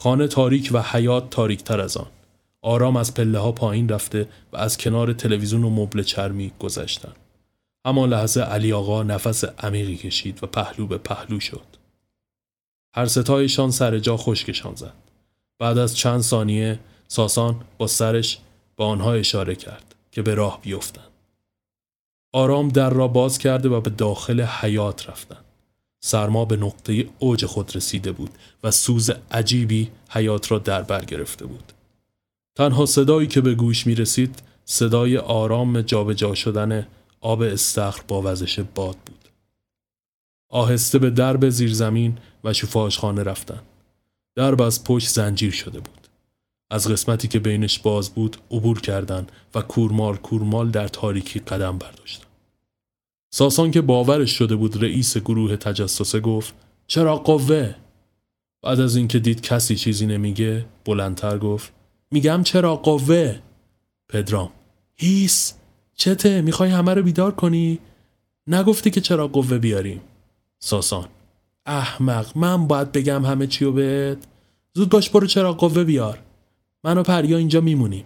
خانه 0.00 0.28
تاریک 0.28 0.70
و 0.72 0.82
حیات 0.82 1.30
تاریک 1.30 1.64
تر 1.64 1.80
از 1.80 1.96
آن. 1.96 2.06
آرام 2.62 2.96
از 2.96 3.14
پله 3.14 3.38
ها 3.38 3.52
پایین 3.52 3.88
رفته 3.88 4.28
و 4.52 4.56
از 4.56 4.78
کنار 4.78 5.12
تلویزیون 5.12 5.64
و 5.64 5.70
مبل 5.70 6.02
چرمی 6.02 6.52
گذشتن. 6.58 7.12
اما 7.84 8.06
لحظه 8.06 8.40
علی 8.40 8.72
آقا 8.72 9.02
نفس 9.02 9.44
عمیقی 9.44 9.96
کشید 9.96 10.44
و 10.44 10.46
پهلو 10.46 10.86
به 10.86 10.98
پهلو 10.98 11.40
شد. 11.40 11.66
هر 12.94 13.06
ستایشان 13.06 13.70
سر 13.70 13.98
جا 13.98 14.16
خشکشان 14.16 14.74
زد. 14.74 14.94
بعد 15.58 15.78
از 15.78 15.96
چند 15.96 16.20
ثانیه 16.20 16.78
ساسان 17.08 17.60
با 17.78 17.86
سرش 17.86 18.38
به 18.76 18.84
آنها 18.84 19.12
اشاره 19.12 19.54
کرد 19.54 19.85
که 20.16 20.22
به 20.22 20.34
راه 20.34 20.60
بیفتند. 20.62 21.10
آرام 22.32 22.68
در 22.68 22.90
را 22.90 23.08
باز 23.08 23.38
کرده 23.38 23.68
و 23.68 23.80
به 23.80 23.90
داخل 23.90 24.40
حیات 24.40 25.08
رفتند. 25.08 25.44
سرما 26.00 26.44
به 26.44 26.56
نقطه 26.56 27.08
اوج 27.18 27.46
خود 27.46 27.76
رسیده 27.76 28.12
بود 28.12 28.30
و 28.62 28.70
سوز 28.70 29.10
عجیبی 29.30 29.90
حیات 30.10 30.50
را 30.50 30.58
در 30.58 30.82
بر 30.82 31.04
گرفته 31.04 31.46
بود. 31.46 31.72
تنها 32.54 32.86
صدایی 32.86 33.28
که 33.28 33.40
به 33.40 33.54
گوش 33.54 33.86
می 33.86 33.94
رسید 33.94 34.42
صدای 34.64 35.18
آرام 35.18 35.80
جابجا 35.80 36.34
شدن 36.34 36.86
آب 37.20 37.40
استخر 37.40 38.02
با 38.08 38.22
وزش 38.22 38.60
باد 38.60 38.96
بود. 38.96 39.28
آهسته 40.48 40.98
به 40.98 41.10
درب 41.10 41.48
زیرزمین 41.48 42.18
و 42.44 42.52
شفاشخانه 42.52 43.22
رفتن. 43.22 43.62
درب 44.34 44.62
از 44.62 44.84
پشت 44.84 45.08
زنجیر 45.08 45.52
شده 45.52 45.80
بود. 45.80 46.05
از 46.70 46.88
قسمتی 46.88 47.28
که 47.28 47.38
بینش 47.38 47.78
باز 47.78 48.10
بود 48.10 48.36
عبور 48.50 48.80
کردند 48.80 49.32
و 49.54 49.62
کورمال 49.62 50.16
کورمال 50.16 50.70
در 50.70 50.88
تاریکی 50.88 51.38
قدم 51.38 51.78
برداشتن. 51.78 52.26
ساسان 53.30 53.70
که 53.70 53.80
باورش 53.80 54.30
شده 54.30 54.56
بود 54.56 54.82
رئیس 54.82 55.16
گروه 55.16 55.56
تجسسه 55.56 56.20
گفت 56.20 56.54
چرا 56.86 57.16
قوه؟ 57.16 57.74
بعد 58.62 58.80
از 58.80 58.96
اینکه 58.96 59.18
دید 59.18 59.40
کسی 59.40 59.76
چیزی 59.76 60.06
نمیگه 60.06 60.66
بلندتر 60.84 61.38
گفت 61.38 61.72
میگم 62.10 62.42
چرا 62.42 62.76
قوه؟ 62.76 63.38
پدرام 64.08 64.50
هیس 64.94 65.54
چته 65.94 66.42
می‌خوای 66.42 66.70
همه 66.70 66.94
رو 66.94 67.02
بیدار 67.02 67.34
کنی؟ 67.34 67.78
نگفتی 68.46 68.90
که 68.90 69.00
چرا 69.00 69.28
قوه 69.28 69.58
بیاریم 69.58 70.00
ساسان 70.58 71.08
احمق 71.66 72.38
من 72.38 72.66
باید 72.66 72.92
بگم 72.92 73.24
همه 73.24 73.46
چی 73.46 73.64
رو 73.64 73.72
بهت 73.72 74.18
زود 74.74 74.88
باش 74.88 75.10
برو 75.10 75.26
چرا 75.26 75.52
قوه 75.52 75.84
بیار 75.84 76.18
من 76.86 76.98
و 76.98 77.02
پریا 77.02 77.38
اینجا 77.38 77.60
میمونیم. 77.60 78.04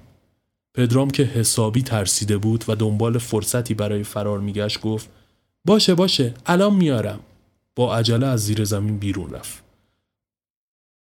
پدرام 0.75 1.11
که 1.11 1.23
حسابی 1.23 1.83
ترسیده 1.83 2.39
بود 2.39 2.65
و 2.69 2.75
دنبال 2.75 3.19
فرصتی 3.19 3.75
برای 3.75 4.03
فرار 4.03 4.39
میگشت 4.39 4.81
گفت 4.81 5.11
باشه 5.65 5.95
باشه 5.95 6.35
الان 6.47 6.75
میارم. 6.75 7.21
با 7.77 7.97
عجله 7.97 8.27
از 8.27 8.41
زیر 8.41 8.65
زمین 8.65 8.99
بیرون 8.99 9.31
رفت. 9.31 9.65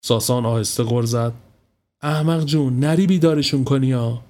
ساسان 0.04 0.46
آهسته 0.46 0.84
غر 0.84 1.04
زد. 1.04 1.34
احمق 2.02 2.46
جون 2.46 2.80
نری 2.80 3.08
بیدارشون 3.08 3.64
کنی 3.64 3.92
ها. 3.92 4.24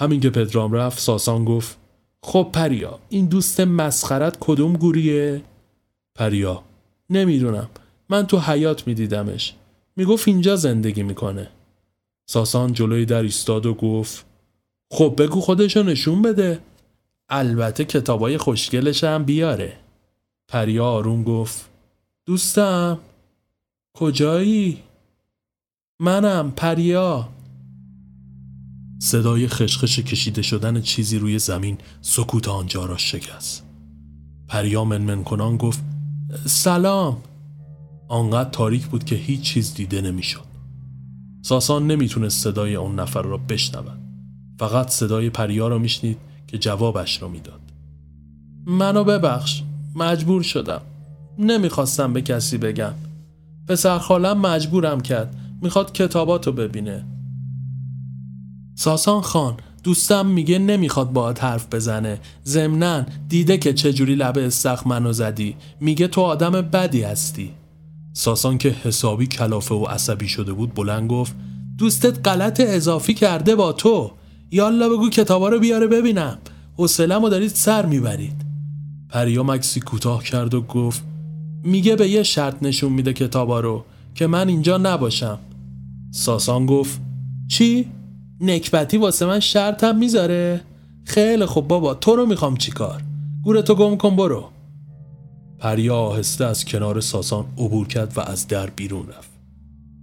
همین 0.00 0.20
که 0.20 0.30
پدرام 0.30 0.72
رفت 0.72 0.98
ساسان 0.98 1.44
گفت 1.44 1.76
خب 2.22 2.50
پریا 2.52 2.98
این 3.08 3.26
دوست 3.26 3.60
مسخرت 3.60 4.36
کدوم 4.40 4.72
گوریه؟ 4.72 5.42
پریا 6.14 6.62
نمی‌دونم. 7.10 7.68
من 8.08 8.26
تو 8.26 8.38
حیات 8.38 8.86
میدیدمش. 8.86 9.54
می‌گفت 9.96 10.28
اینجا 10.28 10.56
زندگی 10.56 11.02
می‌کنه. 11.02 11.50
ساسان 12.26 12.72
جلوی 12.72 13.04
در 13.04 13.22
ایستاد 13.22 13.66
و 13.66 13.74
گفت 13.74 14.26
خب 14.90 15.14
بگو 15.18 15.40
خودشو 15.40 15.82
نشون 15.82 16.22
بده. 16.22 16.60
البته 17.28 17.84
کتابای 17.84 18.38
خوشگلش 18.38 19.04
هم 19.04 19.24
بیاره. 19.24 19.76
پریا 20.48 20.86
آروم 20.86 21.22
گفت 21.22 21.70
دوستم 22.26 22.98
کجایی؟ 23.96 24.82
منم 26.00 26.50
پریا. 26.50 27.28
صدای 28.98 29.48
خشخش 29.48 29.98
کشیده 29.98 30.42
شدن 30.42 30.80
چیزی 30.80 31.18
روی 31.18 31.38
زمین 31.38 31.78
سکوت 32.00 32.48
آنجا 32.48 32.84
را 32.84 32.96
شکست. 32.96 33.64
پریا 34.48 34.84
منمن 34.84 35.24
کنان 35.24 35.56
گفت 35.56 35.80
سلام. 36.46 37.22
آنقدر 38.08 38.50
تاریک 38.50 38.86
بود 38.86 39.04
که 39.04 39.16
هیچ 39.16 39.40
چیز 39.40 39.74
دیده 39.74 40.00
نمی‌شد. 40.00 40.45
ساسان 41.46 41.86
نمی‌تونست 41.86 42.44
صدای 42.44 42.76
اون 42.76 43.00
نفر 43.00 43.22
را 43.22 43.36
بشنود. 43.36 43.98
فقط 44.58 44.88
صدای 44.88 45.30
پریا 45.30 45.68
را 45.68 45.78
میشنید 45.78 46.18
که 46.46 46.58
جوابش 46.58 47.22
را 47.22 47.28
می‌داد. 47.28 47.60
منو 48.66 49.04
ببخش 49.04 49.62
مجبور 49.94 50.42
شدم. 50.42 50.80
نمی‌خواستم 51.38 52.12
به 52.12 52.22
کسی 52.22 52.58
بگم. 52.58 52.92
پسر 53.68 53.98
خالم 53.98 54.40
مجبورم 54.40 55.00
کرد 55.00 55.36
می‌خواد 55.62 55.92
کتاباتو 55.92 56.52
ببینه. 56.52 57.04
ساسان 58.74 59.20
خان 59.20 59.56
دوستم 59.82 60.26
میگه 60.26 60.58
نمی‌خواد 60.58 61.12
باهات 61.12 61.44
حرف 61.44 61.74
بزنه. 61.74 62.20
ضمنا 62.46 63.06
دیده 63.28 63.58
که 63.58 63.72
چجوری 63.72 64.14
لبه 64.14 64.46
استخ 64.46 64.86
منو 64.86 65.12
زدی. 65.12 65.56
میگه 65.80 66.08
تو 66.08 66.20
آدم 66.20 66.50
بدی 66.50 67.02
هستی. 67.02 67.50
ساسان 68.18 68.58
که 68.58 68.68
حسابی 68.70 69.26
کلافه 69.26 69.74
و 69.74 69.84
عصبی 69.84 70.28
شده 70.28 70.52
بود 70.52 70.74
بلند 70.74 71.10
گفت 71.10 71.34
دوستت 71.78 72.28
غلط 72.28 72.60
اضافی 72.60 73.14
کرده 73.14 73.54
با 73.54 73.72
تو. 73.72 74.10
یالا 74.50 74.88
بگو 74.88 75.10
کتابا 75.10 75.48
رو 75.48 75.58
بیاره 75.58 75.86
ببینم. 75.86 76.38
حسلم 76.76 77.24
و 77.24 77.28
دارید 77.28 77.50
سر 77.50 77.86
می‌برید. 77.86 78.44
پریا 79.08 79.42
مکسی 79.42 79.80
کوتاه 79.80 80.24
کرد 80.24 80.54
و 80.54 80.60
گفت 80.60 81.04
میگه 81.64 81.96
به 81.96 82.08
یه 82.08 82.22
شرط 82.22 82.62
نشون 82.62 82.92
میده 82.92 83.12
کتابا 83.12 83.60
رو 83.60 83.84
که 84.14 84.26
من 84.26 84.48
اینجا 84.48 84.76
نباشم. 84.76 85.38
ساسان 86.10 86.66
گفت 86.66 87.00
چی؟ 87.48 87.86
نکبتی 88.40 88.96
واسه 88.96 89.26
من 89.26 89.40
شرطم 89.40 89.96
می‌ذاره؟ 89.96 90.60
خیلی 91.04 91.46
خب 91.46 91.60
بابا 91.60 91.94
تو 91.94 92.16
رو 92.16 92.26
می‌خوام 92.26 92.56
چیکار؟ 92.56 93.02
گورتو 93.42 93.74
گم 93.74 93.96
کن 93.96 94.16
برو. 94.16 94.44
پریا 95.58 95.96
آهسته 95.96 96.44
از 96.44 96.64
کنار 96.64 97.00
ساسان 97.00 97.44
عبور 97.58 97.86
کرد 97.86 98.12
و 98.16 98.20
از 98.20 98.48
در 98.48 98.70
بیرون 98.70 99.08
رفت. 99.08 99.30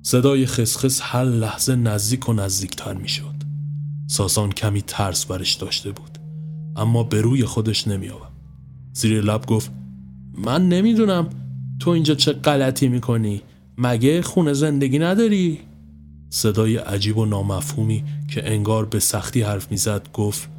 صدای 0.02 0.46
خسخس 0.46 1.00
هر 1.04 1.24
لحظه 1.24 1.76
نزدیک 1.76 2.30
و 2.30 2.34
نزدیکتر 2.34 2.94
می‌شد. 2.94 3.36
ساسان 4.08 4.52
کمی 4.52 4.82
ترس 4.82 5.26
برش 5.26 5.54
داشته 5.54 5.92
بود 5.92 6.18
اما 6.76 7.04
به 7.04 7.22
روی 7.22 7.46
خودش 7.46 7.88
نمی 7.88 8.10
آورد 8.10 8.32
زیر 8.94 9.22
لب 9.22 9.46
گفت 9.46 9.72
من 10.38 10.70
نمی‌دونم 10.70 11.30
تو 11.80 11.90
اینجا 11.90 12.16
چه 12.16 12.34
غلطی 12.34 12.88
می‌کنی. 12.88 13.42
مگه 13.78 14.22
خونه 14.22 14.54
زندگی 14.54 15.00
نداری؟ 15.00 15.60
صدای 16.30 16.78
عجیب 16.78 17.18
و 17.18 17.26
نامفهومی 17.26 18.04
که 18.34 18.54
انگار 18.54 18.86
به 18.86 19.00
سختی 19.00 19.42
حرف 19.42 19.72
می‌زد 19.72 20.12
گفت 20.14 20.50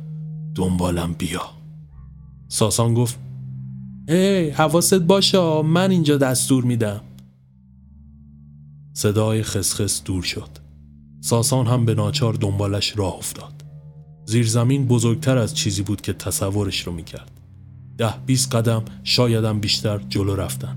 دنبالم 0.55 1.13
بیا. 1.19 1.43
ساسان 2.49 2.95
گفت 2.95 3.19
هی 4.09 4.51
حواست 4.51 4.95
باشه 4.95 5.63
من 5.63 5.91
اینجا 5.91 6.17
دستور 6.17 6.65
میدم. 6.65 7.01
صدای 8.93 9.43
خسخس 9.43 10.03
دور 10.05 10.23
شد. 10.23 10.49
ساسان 11.21 11.67
هم 11.67 11.85
به 11.85 11.95
ناچار 11.95 12.35
دنبالش 12.35 12.93
راه 12.97 13.15
افتاد. 13.15 13.53
زیر 14.27 14.47
زمین 14.47 14.87
بزرگتر 14.87 15.39
از 15.39 15.55
چیزی 15.55 15.83
بود 15.83 16.01
که 16.01 16.13
تصورش 16.13 16.81
رو 16.81 16.93
می‌کرد. 16.93 17.31
ده 17.99 18.15
بیست 18.27 18.55
قدم 18.55 18.85
شایدم 19.05 19.61
بیشتر 19.61 20.01
جلو 20.09 20.37
رفتن. 20.37 20.77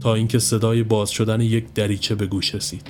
تا 0.00 0.14
اینکه 0.14 0.38
صدای 0.38 0.82
باز 0.82 1.10
شدن 1.10 1.40
یک 1.40 1.74
دریچه 1.74 2.14
به 2.14 2.26
گوش 2.26 2.54
رسید. 2.54 2.86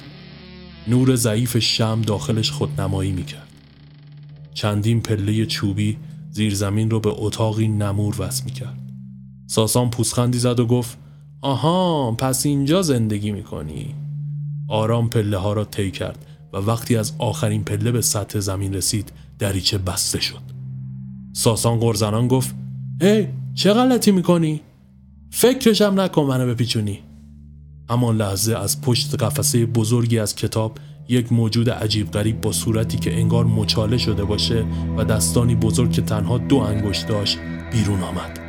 نور 0.89 1.17
ضعیف 1.17 1.59
شم 1.59 2.03
داخلش 2.07 2.51
خودنمایی 2.51 3.13
می‌کرد. 3.13 3.49
چندین 4.55 5.01
پله 5.01 5.47
چوبی 5.47 5.97
زیر 6.31 6.55
زمین 6.55 6.91
رو 6.91 7.01
به 7.01 7.11
اتاقی 7.13 7.69
نمور 7.69 8.23
وصل 8.23 8.45
می‌کرد. 8.45 8.88
ساسان 9.51 9.91
پوسخندی 9.91 10.39
زد 10.39 10.61
و 10.61 10.67
گفت 10.67 10.99
آها 11.41 12.13
پس 12.13 12.47
اینجا 12.47 12.83
زندگی 12.83 13.33
می‌کنی؟ 13.33 13.95
آرام 14.69 15.11
پله 15.11 15.37
ها 15.37 15.53
را 15.53 15.65
طی 15.65 15.91
کرد 15.91 16.27
و 16.53 16.57
وقتی 16.57 16.97
از 16.97 17.13
آخرین 17.19 17.65
پله 17.65 17.93
به 17.93 18.01
سطح 18.01 18.41
زمین 18.41 18.75
رسید 18.75 19.13
دریچه 19.39 19.79
بسته 19.79 20.21
شد. 20.21 20.43
ساسان 21.33 21.79
قرزنان 21.79 22.29
گفت 22.29 22.55
هی 23.03 23.29
چه 23.55 23.73
غلطی 23.73 24.11
می‌کنی؟ 24.11 24.61
فکرشم 25.31 25.95
نکن 26.01 26.23
منو 26.23 26.47
بپیچونی. 26.47 26.99
اما 27.89 28.13
لحظه 28.13 28.57
از 28.57 28.81
پشت 28.81 29.23
قفسه 29.23 29.67
بزرگی 29.67 30.19
از 30.19 30.37
کتاب 30.37 30.79
یک 31.09 31.33
موجود 31.33 31.71
عجیب 31.71 32.11
غریب 32.11 32.41
با 32.41 32.53
صورتی 32.53 32.99
که 32.99 33.15
انگار 33.15 33.45
مچاله 33.45 33.99
شده 33.99 34.25
باشه 34.25 34.65
و 34.97 35.05
دستانی 35.05 35.55
بزرگ 35.55 35.93
که 35.93 36.03
تنها 36.03 36.39
دو 36.39 36.57
انگشت 36.57 37.07
داشت 37.07 37.39
بیرون 37.73 38.03
آمد. 38.03 38.48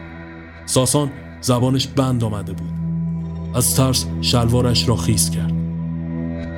ساسان 0.70 1.12
زبانش 1.42 1.88
بند 1.88 2.24
آمده 2.24 2.54
بود. 2.54 2.70
از 3.56 3.76
ترس 3.76 4.06
شلوارش 4.22 4.90
را 4.90 4.96
خیز 4.96 5.30
کرد. 5.30 5.54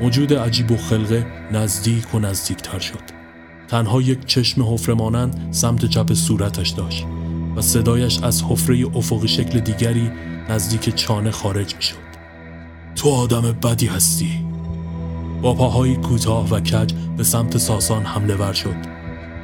موجود 0.02 0.34
عجیب 0.34 0.72
و 0.72 0.78
خلقه 0.78 1.26
نزدیک 1.52 2.16
و 2.16 2.20
نزدیکتر 2.20 2.80
شد. 2.80 3.00
تنها 3.68 4.02
یک 4.02 4.26
چشم 4.26 4.74
حفره 4.74 4.96
مانند 4.96 5.48
سمت 5.52 5.86
چپ 5.86 6.14
صورتش 6.14 6.70
داشت 6.70 7.06
و 7.56 7.62
صدایش 7.62 8.24
از 8.24 8.44
حفره 8.44 8.86
افقی 8.96 9.28
شکل 9.28 9.60
دیگری 9.60 10.12
نزدیک 10.50 10.96
چانه 10.96 11.32
خارج 11.32 11.76
می 11.76 11.82
شد. 11.82 12.12
تو 12.96 13.10
آدم 13.10 13.42
بدی 13.42 13.88
هستی. 13.88 14.46
با 15.42 15.54
پاهای 15.54 15.96
کوتاه 15.96 16.50
و 16.50 16.60
کج 16.60 16.94
به 17.18 17.24
سمت 17.24 17.58
ساسان 17.58 18.04
حمله 18.04 18.36
ور 18.36 18.54
شد. 18.54 18.91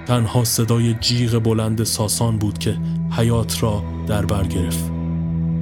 تنها 0.07 0.43
صدای 0.43 0.93
جیغ 0.93 1.39
بلند 1.39 1.83
ساسان 1.83 2.37
بود 2.37 2.57
که 2.57 2.77
حیات 3.11 3.63
را 3.63 3.83
در 4.07 4.25
بر 4.25 4.43
گرفت. 4.43 4.91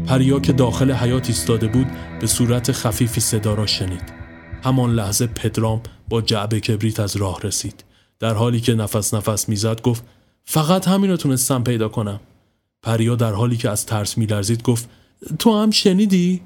پریا 0.08 0.40
که 0.40 0.54
داخل 0.54 0.92
حیات 0.92 1.28
ایستاده 1.28 1.68
بود 1.68 1.88
به 2.22 2.28
صورت 2.28 2.72
خفیفی 2.72 3.22
صدا 3.22 3.54
را 3.54 3.66
شنید. 3.66 4.14
همان 4.64 4.96
لحظه 4.96 5.28
پدرام 5.28 5.82
با 6.10 6.22
جعبه 6.22 6.60
کبریت 6.60 7.00
از 7.00 7.16
راه 7.16 7.42
رسید. 7.42 7.84
در 8.20 8.34
حالی 8.34 8.60
که 8.60 8.74
نفس 8.74 9.14
نفس 9.14 9.50
می‌زد 9.50 9.82
گفت 9.82 10.04
فقط 10.44 10.88
همین 10.88 11.10
رو 11.12 11.18
تونستم 11.18 11.64
پیدا 11.64 11.90
کنم. 11.90 12.20
پریا 12.82 13.16
در 13.16 13.32
حالی 13.34 13.58
که 13.58 13.70
از 13.70 13.86
ترس 13.86 14.18
میلرزید 14.18 14.64
گفت 14.64 14.90
تو 15.40 15.58
هم 15.62 15.72
شنیدی؟ 15.72 16.42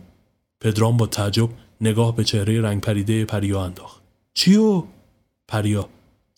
پدرام 0.61 0.97
با 0.97 1.05
تعجب 1.05 1.49
نگاه 1.81 2.15
به 2.15 2.23
چهره 2.23 2.61
رنگ 2.61 2.81
پریده 2.81 3.25
پریا 3.25 3.63
انداخت. 3.63 4.01
چیو؟ 4.33 4.83
پریا 5.47 5.89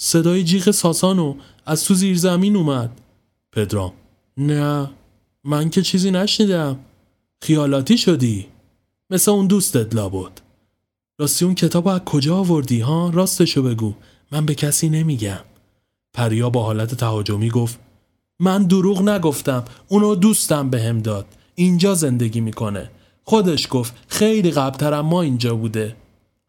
صدای 0.04 0.44
جیغ 0.44 0.72
ساسانو 0.72 1.36
از 1.66 1.86
تو 1.86 1.94
زیر 1.94 2.18
زمین 2.18 2.56
اومد. 2.56 3.02
پدرام 3.52 3.94
نه 4.38 4.90
من 5.44 5.70
که 5.70 5.82
چیزی 5.82 6.12
نشنیدم. 6.12 6.80
خیالاتی 7.42 7.98
شدی. 7.98 8.48
مثل 9.10 9.32
اون 9.32 9.48
دوستت 9.48 9.96
لابد. 9.96 10.32
راستی 11.20 11.46
اون 11.46 11.56
کتاب 11.56 11.88
از 11.88 12.00
کجا 12.00 12.38
آوردی؟ 12.38 12.80
ها 12.80 13.10
راستشو 13.10 13.64
بگو. 13.64 13.94
من 14.32 14.46
به 14.46 14.56
کسی 14.56 14.90
نمیگم. 14.90 15.40
پریا 16.14 16.50
با 16.50 16.64
حالت 16.64 16.96
تهاجمی 16.96 17.50
گفت 17.50 17.80
من 18.40 18.64
دروغ 18.64 19.02
نگفتم. 19.02 19.64
اونو 19.88 20.16
دوستم 20.16 20.70
بهم 20.70 20.96
به 20.98 21.02
داد. 21.02 21.26
اینجا 21.56 21.96
زندگی 21.96 22.42
می‌کنه. 22.42 22.90
خودش 23.24 23.68
گفت 23.70 23.94
خیلی 24.08 24.52
قبلترم 24.52 25.06
ما 25.06 25.22
اینجا 25.22 25.56
بوده. 25.56 25.96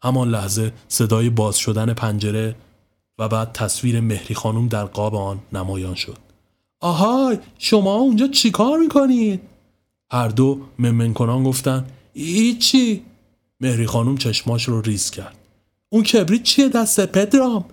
همان 0.03 0.29
لحظه 0.29 0.73
صدای 0.87 1.29
باز 1.29 1.57
شدن 1.57 1.93
پنجره 1.93 2.55
و 3.19 3.27
بعد 3.27 3.51
تصویر 3.51 3.99
مهری 3.99 4.35
خانم 4.35 4.67
در 4.67 4.85
قاب 4.85 5.15
آن 5.15 5.39
نمایان 5.53 5.95
شد 5.95 6.17
آهای 6.79 7.39
شما 7.57 7.95
اونجا 7.95 8.27
چیکار 8.27 8.79
می‌کنید؟ 8.79 9.41
هر 10.11 10.27
دو 10.27 10.61
ممن 10.79 11.13
کنان 11.13 11.43
گفتن 11.43 11.85
ایچی 12.13 13.03
مهری 13.61 13.87
خانم 13.87 14.17
چشماش 14.17 14.63
رو 14.63 14.81
ریز 14.81 15.11
کرد 15.11 15.35
اون 15.89 16.03
کبریت 16.03 16.43
چیه 16.43 16.69
دست 16.69 17.05
پدرام؟ 17.05 17.65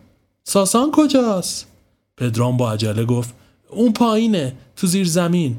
ساسان 0.44 0.90
کجاست؟ 0.92 1.66
پدرام 2.16 2.56
با 2.56 2.72
عجله 2.72 3.04
گفت 3.04 3.34
اون 3.70 3.92
پایینه 3.92 4.56
تو 4.76 4.86
زیر 4.86 5.06
زمین 5.06 5.56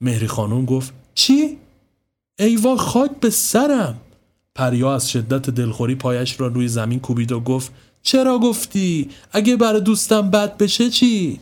مهری 0.00 0.26
خانم 0.26 0.64
گفت 0.64 0.92
چی؟ 1.14 1.58
ایوا 2.38 2.76
خاک 2.76 3.10
به 3.20 3.30
سرم 3.30 4.00
پریا 4.54 4.94
از 4.94 5.10
شدت 5.10 5.50
دلخوری 5.50 5.94
پایش 5.94 6.40
را 6.40 6.46
روی 6.46 6.68
زمین 6.68 7.00
کوبید 7.00 7.32
و 7.32 7.40
گفت 7.40 7.72
چرا 8.02 8.38
گفتی؟ 8.38 9.10
اگه 9.32 9.56
برای 9.56 9.80
دوستم 9.80 10.30
بد 10.30 10.56
بشه 10.56 10.90
چی؟ 10.90 11.40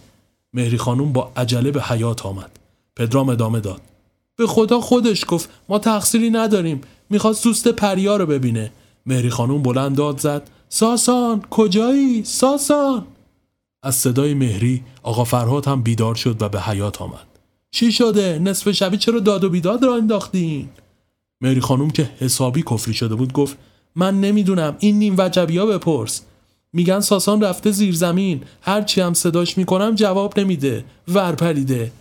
مهری 0.52 0.78
خانوم 0.78 1.12
با 1.12 1.32
عجله 1.36 1.70
به 1.70 1.82
حیات 1.82 2.26
آمد 2.26 2.50
پدرام 2.96 3.28
ادامه 3.28 3.60
داد 3.60 3.80
به 4.36 4.46
خدا 4.46 4.80
خودش 4.80 5.24
گفت 5.28 5.50
ما 5.68 5.78
تقصیری 5.78 6.30
نداریم 6.30 6.80
می‌خواست 7.10 7.44
دوست 7.44 7.68
پریا 7.68 8.16
رو 8.16 8.26
ببینه 8.26 8.72
مهری 9.06 9.30
خانوم 9.30 9.62
بلند 9.62 9.96
داد 9.96 10.20
زد 10.20 10.50
ساسان 10.68 11.42
کجایی؟ 11.50 12.24
ساسان 12.24 13.06
از 13.82 13.94
صدای 13.94 14.34
مهری 14.34 14.82
آقا 15.02 15.24
فرهاد 15.24 15.66
هم 15.66 15.82
بیدار 15.82 16.14
شد 16.14 16.42
و 16.42 16.48
به 16.48 16.60
حیات 16.60 17.02
آمد 17.02 17.26
چی 17.70 17.92
شده؟ 17.92 18.38
نصف 18.38 18.70
شبی 18.70 18.96
چرا 18.96 19.20
داد 19.20 19.44
و 19.44 19.50
بیداد 19.50 19.84
را 19.84 19.96
انداختین؟ 19.96 20.68
مری 21.40 21.60
خانوم 21.60 21.90
که 21.90 22.10
حسابی 22.20 22.62
کفری 22.62 22.94
شده 22.94 23.14
بود 23.14 23.32
گفت 23.32 23.56
من 23.96 24.20
نمی‌دونم 24.20 24.76
این 24.78 24.98
نیم 24.98 25.14
وجبی 25.18 25.58
ها 25.58 25.66
بپرس 25.66 26.22
میگن 26.72 27.00
ساسان 27.00 27.40
رفته 27.40 27.70
زیر 27.70 27.94
زمین. 27.94 28.42
هرچی 28.60 29.00
هم 29.00 29.14
صداش 29.14 29.58
می‌کنم 29.58 29.94
جواب 29.94 30.40
نمیده. 30.40 30.84
ورپریده 31.08 31.92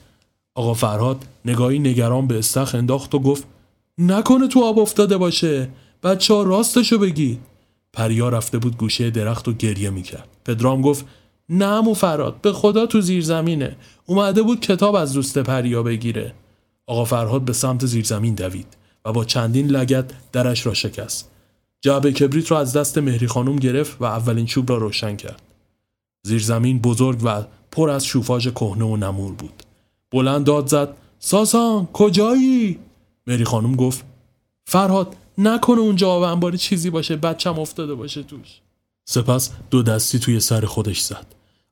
آقا 0.56 0.74
فرهاد 0.74 1.26
نگاهی 1.46 1.80
نگران 1.80 2.28
به 2.28 2.38
استخ 2.38 2.76
انداخت 2.76 3.16
و 3.16 3.20
گفت 3.20 3.44
نکنه 3.98 4.48
تو 4.48 4.64
آب 4.64 4.80
افتاده 4.80 5.18
باشه. 5.18 5.70
بچه 6.04 6.34
ها 6.34 6.44
راستشو 6.44 6.98
بگید. 6.98 7.40
پریا 7.94 8.30
رفته 8.30 8.58
بود 8.58 8.78
گوشه 8.78 9.10
درخت 9.10 9.48
و 9.48 9.54
گریه 9.54 9.90
می‌کرد. 9.90 10.28
پدرام 10.46 10.82
گفت 10.82 11.06
نه 11.50 11.82
مو 11.82 11.94
فراد 11.94 12.42
به 12.42 12.54
خدا 12.54 12.86
تو 12.86 13.02
زیر 13.02 13.24
زمینه. 13.24 13.76
اومده 14.06 14.42
بود 14.42 14.60
کتاب 14.60 14.96
از 14.96 15.14
دوست 15.14 15.38
پریا 15.38 15.84
بگیره. 15.84 16.34
آقا 16.88 17.06
فرهاد 17.06 17.42
به 17.42 17.54
سمت 17.54 17.86
زیرزمین 17.86 18.36
دوید 18.36 18.78
و 19.06 19.12
با 19.12 19.26
چندین 19.26 19.68
لگت 19.68 20.06
درش 20.32 20.66
را 20.66 20.74
شکست. 20.74 21.32
جعبه 21.82 22.12
کبریت 22.12 22.52
را 22.52 22.60
از 22.60 22.74
دست 22.74 22.98
مهری 22.98 23.28
خانم 23.28 23.56
گرفت 23.56 24.02
و 24.02 24.06
اولین 24.06 24.46
چوب 24.46 24.70
را 24.70 24.78
روشن 24.78 25.16
کرد. 25.16 25.42
زیرزمین 26.24 26.80
بزرگ 26.80 27.20
و 27.24 27.44
پر 27.72 27.90
از 27.90 28.06
شوفاژ 28.06 28.48
کهنه 28.48 28.86
و 28.86 28.98
نمور 28.98 29.34
بود. 29.34 29.64
بلند 30.12 30.46
داد 30.46 30.68
زد 30.68 30.98
ساسان 31.20 31.86
کجایی؟ 31.86 32.80
مهری 33.28 33.46
خانم 33.46 33.76
گفت 33.76 34.06
فرهاد 34.66 35.16
نکنه 35.38 35.80
اونجا 35.80 36.10
آب 36.10 36.22
انباری 36.22 36.58
چیزی 36.58 36.90
باشه 36.90 37.16
بچم 37.16 37.60
افتاده 37.60 37.96
باشه 37.96 38.24
توش. 38.24 38.62
سپس 39.06 39.52
دو 39.70 39.84
دستی 39.84 40.20
توی 40.20 40.40
سر 40.40 40.66
خودش 40.66 41.02
زد. 41.02 41.26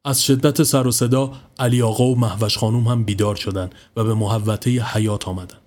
از 0.06 0.24
شدت 0.24 0.64
سر 0.64 0.88
و 0.88 0.92
صدا 0.92 1.32
علی 1.60 1.82
آقا 1.82 2.04
و 2.04 2.20
محوش 2.20 2.58
خانوم 2.58 2.88
هم 2.88 3.04
بیدار 3.04 3.36
شدن 3.36 3.70
و 3.96 4.04
به 4.04 4.14
محوطه 4.14 4.72
حیات 4.72 5.28
آمدن. 5.28 5.58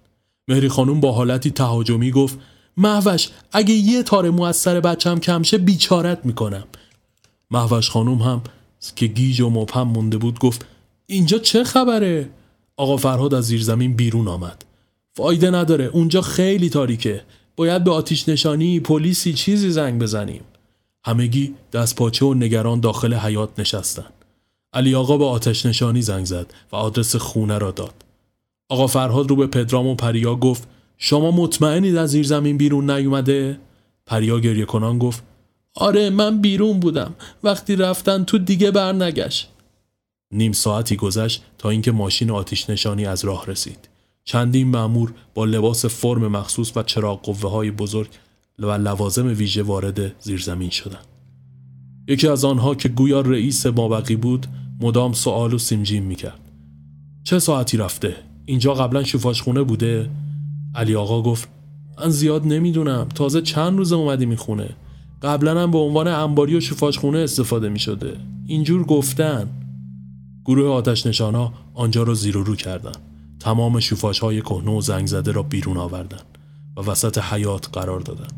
مهری 0.49 0.69
خانوم 0.69 1.01
با 1.01 1.13
حالتی 1.13 1.51
تهاجمی 1.51 2.11
گفت 2.11 2.39
محوش 2.79 3.29
اگه 3.53 3.75
یه 3.75 4.03
تار 4.03 4.31
مو 4.31 4.43
از 4.43 4.57
سر 4.57 4.81
بچم 4.81 5.19
کمشه 5.19 5.59
بیچارت 5.59 6.27
می‌کنم. 6.27 6.65
محوش 7.51 7.91
خانوم 7.91 8.19
هم 8.19 8.43
که 8.97 9.07
گیج 9.07 9.41
و 9.41 9.51
مبهم 9.51 9.89
مونده 9.89 10.19
بود 10.19 10.39
گفت 10.39 10.67
اینجا 11.07 11.39
چه 11.39 11.65
خبره؟ 11.65 12.31
آقا 12.77 12.97
فرهاد 12.97 13.35
از 13.35 13.45
زیر 13.45 13.63
زمین 13.63 13.97
بیرون 13.97 14.29
آمد. 14.29 14.65
فایده 15.17 15.51
نداره 15.51 15.85
اونجا 15.85 16.21
خیلی 16.21 16.71
تاریکه. 16.71 17.23
باید 17.57 17.85
به 17.85 17.91
آتیش 17.91 18.29
نشانی 18.29 18.81
پلیسی 18.81 19.33
چیزی 19.33 19.71
زنگ 19.71 20.03
بزنیم. 20.03 20.41
همگی 21.05 21.55
دست 21.73 21.97
پاچه 21.97 22.27
و 22.27 22.35
نگران 22.35 22.81
داخل 22.81 23.15
حیات 23.15 23.51
نشستن. 23.59 24.07
علی 24.73 24.95
آقا 24.95 25.17
به 25.19 25.25
آتش 25.25 25.67
نشانی 25.67 26.03
زنگ 26.03 26.25
زد 26.25 26.55
و 26.73 26.77
آدرس 26.77 27.17
خونه 27.17 27.59
را 27.59 27.71
داد. 27.71 27.95
آقا 28.69 28.87
فرهاد 28.87 29.31
رو 29.31 29.37
به 29.37 29.47
پدرام 29.47 29.87
و 29.87 29.95
پریا 29.95 30.35
گفت 30.35 30.69
شما 30.99 31.31
مطمئنید 31.31 31.97
از 31.97 32.11
زیر 32.11 32.27
زمین 32.27 32.57
بیرون 32.57 32.91
نیومده؟ 32.91 33.59
پریا 34.07 34.41
گریه 34.41 34.65
کنان 34.65 34.99
گفت 34.99 35.23
آره 35.75 36.11
من 36.11 36.41
بیرون 36.41 36.81
بودم. 36.81 37.15
وقتی 37.45 37.77
رفتن 37.77 38.25
تو 38.25 38.39
دیگه 38.39 38.71
برنگشت. 38.71 39.49
نیم 40.33 40.53
ساعتی 40.53 40.97
گذشت 40.97 41.43
تا 41.59 41.71
اینکه 41.71 41.93
ماشین 41.93 42.31
آتیش 42.31 42.71
نشانی 42.71 43.07
از 43.07 43.25
راه 43.25 43.47
رسید. 43.47 43.89
چندین 44.25 44.69
مأمور 44.69 45.13
با 45.35 45.45
لباس 45.45 45.87
فرم 45.87 46.29
مخصوص 46.29 46.73
و 46.77 46.83
چراغ 46.83 47.23
قوه 47.23 47.51
های 47.51 47.71
بزرگ 47.71 48.09
و 48.59 48.71
لوازم 48.71 49.27
ویژه 49.27 49.63
وارد 49.63 50.23
زیرزمین 50.23 50.71
شدند. 50.71 51.07
یکی 52.09 52.29
از 52.29 52.45
آنها 52.45 52.75
که 52.75 52.89
گویا 52.89 53.21
رئیس 53.21 53.67
مابقی 53.67 54.17
بود 54.17 54.47
مدام 54.81 55.13
سوال 55.13 55.55
و 55.55 55.59
سیمجیم 55.59 56.03
می‌کرد. 56.03 56.41
چه 57.25 57.39
ساعتی 57.39 57.77
رفته؟ 57.77 58.17
اینجا 58.47 58.75
قبلا 58.75 59.05
خونه 59.45 59.63
بوده؟ 59.63 60.11
علی 60.79 60.95
آقا 60.95 61.23
گفت 61.23 61.49
من 62.01 62.09
زیاد 62.09 62.47
نمی‌دونم. 62.47 63.09
تازه 63.15 63.43
چند 63.43 63.79
روز 63.79 63.93
اومدی 63.93 64.27
می‌خونه. 64.27 64.69
قبلا 65.23 65.63
هم 65.63 65.71
به 65.71 65.79
عنوان 65.79 66.09
انباری 66.09 66.57
و 66.57 66.91
خونه 66.91 67.19
استفاده 67.19 67.69
می‌شده. 67.69 68.17
اینجور 68.47 68.83
گفتن. 68.83 69.49
گروه 70.45 70.71
آتش 70.71 71.07
نشانا 71.07 71.53
آنجا 71.75 72.03
را 72.03 72.15
زیر 72.15 72.37
و 72.37 72.43
رو 72.43 72.57
کردن. 72.57 72.93
تمام 73.41 73.81
شوفاش 73.81 74.19
های 74.19 74.41
کهنه 74.41 74.71
و 74.71 74.81
زنگ 74.81 75.07
زده 75.07 75.33
را 75.33 75.43
بیرون 75.43 75.77
آوردن 75.77 76.21
و 76.77 76.81
وسط 76.81 77.19
حیات 77.19 77.69
قرار 77.73 78.01
دادن. 78.01 78.29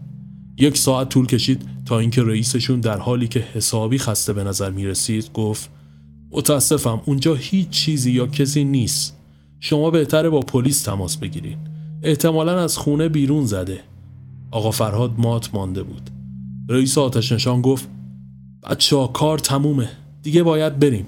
یک 0.59 0.79
ساعت 0.79 1.09
طول 1.09 1.27
کشید 1.27 1.63
تا 1.87 1.99
اینکه 1.99 2.23
رئیسشون 2.23 2.81
در 2.81 2.99
حالی 2.99 3.29
که 3.29 3.41
حسابی 3.41 3.99
خسته 3.99 4.33
به 4.33 4.45
نظر 4.45 4.71
می 4.71 4.87
رسید 4.87 5.33
گفت 5.33 5.71
متاسفم 6.31 7.01
اونجا 7.05 7.35
هیچ 7.35 7.71
چیزی 7.71 8.13
یا 8.13 8.27
کسی 8.27 8.65
نیست. 8.65 9.17
شما 9.61 9.91
بهتره 9.91 10.29
با 10.29 10.41
پلیس 10.41 10.83
تماس 10.83 11.17
بگیرید. 11.17 11.70
احتمالا 12.03 12.61
از 12.61 12.79
خونه 12.79 13.09
بیرون 13.09 13.47
زده. 13.47 13.81
آقا 14.51 14.71
فرهاد 14.71 15.15
مات 15.19 15.55
مانده 15.55 15.83
بود. 15.83 16.11
رئیس 16.69 16.99
آتش 16.99 17.33
نشان 17.33 17.63
گفت 17.63 17.89
بچه 18.71 18.97
ها 18.97 19.07
کار 19.07 19.39
تمومه. 19.39 19.89
دیگه 20.23 20.43
باید 20.43 20.79
بریم. 20.79 21.07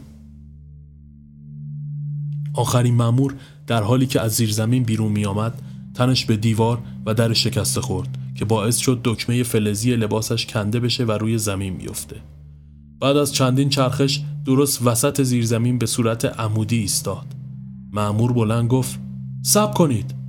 آخرین 2.54 2.94
مامور 2.94 3.34
در 3.66 3.82
حالی 3.82 4.06
که 4.06 4.20
از 4.20 4.32
زیر 4.32 4.52
زمین 4.52 4.82
بیرون 4.82 5.12
می 5.12 5.24
آمد 5.24 5.62
تنش 5.94 6.24
به 6.24 6.36
دیوار 6.36 6.78
و 7.06 7.14
در 7.14 7.32
شکسته 7.32 7.80
خورد 7.80 8.18
که 8.34 8.44
باعث 8.44 8.76
شد 8.76 9.00
دکمه 9.04 9.42
فلزی 9.42 9.96
لباسش 9.96 10.46
کنده 10.46 10.80
بشه 10.80 11.04
و 11.04 11.12
روی 11.12 11.38
زمین 11.38 11.76
بیفته. 11.76 12.16
بعد 13.00 13.16
از 13.16 13.32
چندین 13.32 13.68
چرخش 13.68 14.20
درست 14.44 14.86
وسط 14.86 15.22
زیرزمین 15.22 15.78
به 15.78 15.86
صورت 15.86 16.24
عمودی 16.24 16.78
ایستاد. 16.78 17.26
معمور 17.92 18.32
بلند 18.32 18.68
گفت 18.68 19.00
سب 19.42 19.74
کنید. 19.74 20.21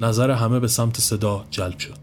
نظر 0.00 0.30
همه 0.30 0.60
به 0.60 0.68
سمت 0.68 1.00
صدا 1.00 1.44
جلب 1.50 1.78
شد. 1.78 1.98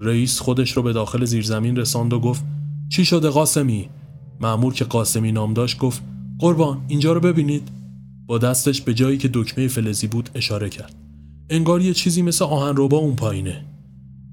رئیس 0.00 0.40
خودش 0.40 0.72
رو 0.72 0.82
به 0.82 0.92
داخل 0.92 1.24
زیرزمین 1.24 1.76
رساند 1.76 2.12
و 2.12 2.20
گفت 2.20 2.44
چی 2.88 3.04
شده 3.04 3.30
قاسمی؟ 3.30 3.88
معمور 4.40 4.74
که 4.74 4.84
قاسمی 4.84 5.32
نام 5.32 5.54
داشت 5.54 5.78
گفت 5.78 6.02
قربان 6.38 6.84
اینجا 6.88 7.12
رو 7.12 7.20
ببینید. 7.20 7.68
با 8.26 8.38
دستش 8.38 8.80
به 8.80 8.94
جایی 8.94 9.18
که 9.18 9.30
دکمه 9.32 9.68
فلزی 9.68 10.06
بود 10.06 10.30
اشاره 10.34 10.68
کرد. 10.68 10.94
انگار 11.50 11.80
یه 11.80 11.94
چیزی 11.94 12.22
مثل 12.22 12.44
آهنربا 12.44 12.96
اون 12.96 13.16
پایینه. 13.16 13.64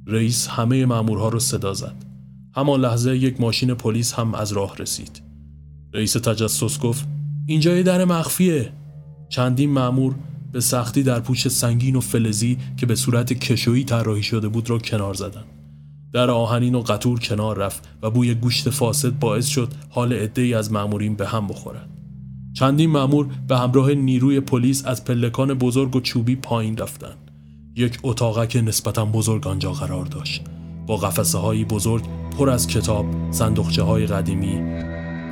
رئیس 0.08 0.48
همه 0.48 0.86
مامورها 0.86 1.30
رو 1.30 1.40
صدا 1.40 1.74
زد. 1.74 1.96
همان 2.56 2.82
لحظه 2.82 3.18
یک 3.18 3.42
ماشین 3.42 3.74
پلیس 3.74 4.14
هم 4.14 4.36
از 4.36 4.52
راه 4.52 4.78
رسید. 4.78 5.22
رئیس 5.94 6.14
تجسس 6.14 6.80
گفت 6.80 7.08
اینجا 7.48 7.76
یه 7.76 7.84
در 7.84 8.06
مخفیه. 8.06 8.72
چندین 9.30 9.70
مامور 9.70 10.16
به 10.54 10.60
سختی 10.60 11.04
در 11.04 11.20
پوش 11.20 11.48
سنگین 11.48 11.96
و 11.96 12.00
فلزی 12.00 12.58
که 12.78 12.86
به 12.86 12.96
صورت 12.96 13.34
کشویی 13.34 13.84
طراحی 13.84 14.24
شده 14.24 14.48
بود 14.48 14.70
را 14.70 14.78
کنار 14.78 15.14
زدند. 15.14 15.46
در 16.14 16.30
آهنین 16.30 16.76
و 16.76 16.82
قطور 16.82 17.20
کنار 17.20 17.58
رفت 17.58 17.90
و 18.02 18.10
بوی 18.10 18.34
گوشت 18.34 18.70
فاسد 18.70 19.20
باعث 19.20 19.48
شد 19.48 19.74
حال 19.90 20.14
عدهای 20.14 20.54
از 20.54 20.72
مامورین 20.72 21.16
به 21.16 21.28
هم 21.28 21.48
بخورد. 21.48 21.90
چندین 22.54 22.90
مامور 22.90 23.28
به 23.48 23.58
همراه 23.58 23.92
نیروی 23.92 24.40
پلیس 24.40 24.86
از 24.86 25.06
پلکان 25.06 25.54
بزرگ 25.54 25.96
و 25.96 26.02
چوبی 26.02 26.36
پایین 26.36 26.78
رفتند. 26.78 27.32
یک 27.76 28.00
اتاقک 28.04 28.62
نسبتا 28.66 29.06
بزرگ 29.06 29.48
آنجا 29.48 29.72
قرار 29.72 30.06
داشت. 30.06 30.42
با 30.88 30.98
قفسه 30.98 31.38
های 31.38 31.66
بزرگ 31.66 32.04
پر 32.38 32.50
از 32.50 32.68
کتاب، 32.68 33.06
صندوقچه 33.32 33.84
های 33.84 34.06
قدیمی 34.06 34.56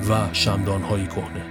و 0.09 0.33
شمدان 0.33 0.81
های 0.81 1.07
کهنه. 1.07 1.50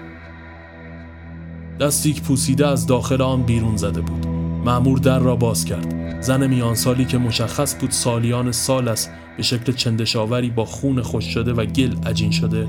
دستیک 1.81 2.23
پوسیده 2.23 2.67
از 2.67 2.87
داخل 2.87 3.23
آن 3.23 3.43
بیرون 3.43 3.77
زده 3.77 4.01
بود. 4.01 4.27
معمور 4.65 4.99
در 4.99 5.19
را 5.19 5.37
باز 5.37 5.65
کرد. 5.65 6.21
زن 6.21 6.47
میان 6.47 6.75
سالی 6.75 7.05
که 7.05 7.19
مشخص 7.19 7.77
بود 7.81 7.91
سالیان 7.91 8.53
سال 8.53 8.89
است 8.89 9.11
به 9.37 9.43
شکل 9.43 9.73
چندشاوری 9.73 10.51
با 10.51 10.65
خون 10.65 11.03
خوش 11.03 11.25
شده 11.25 11.53
و 11.53 11.65
گل 11.65 11.95
عجین 12.07 12.31
شده 12.31 12.69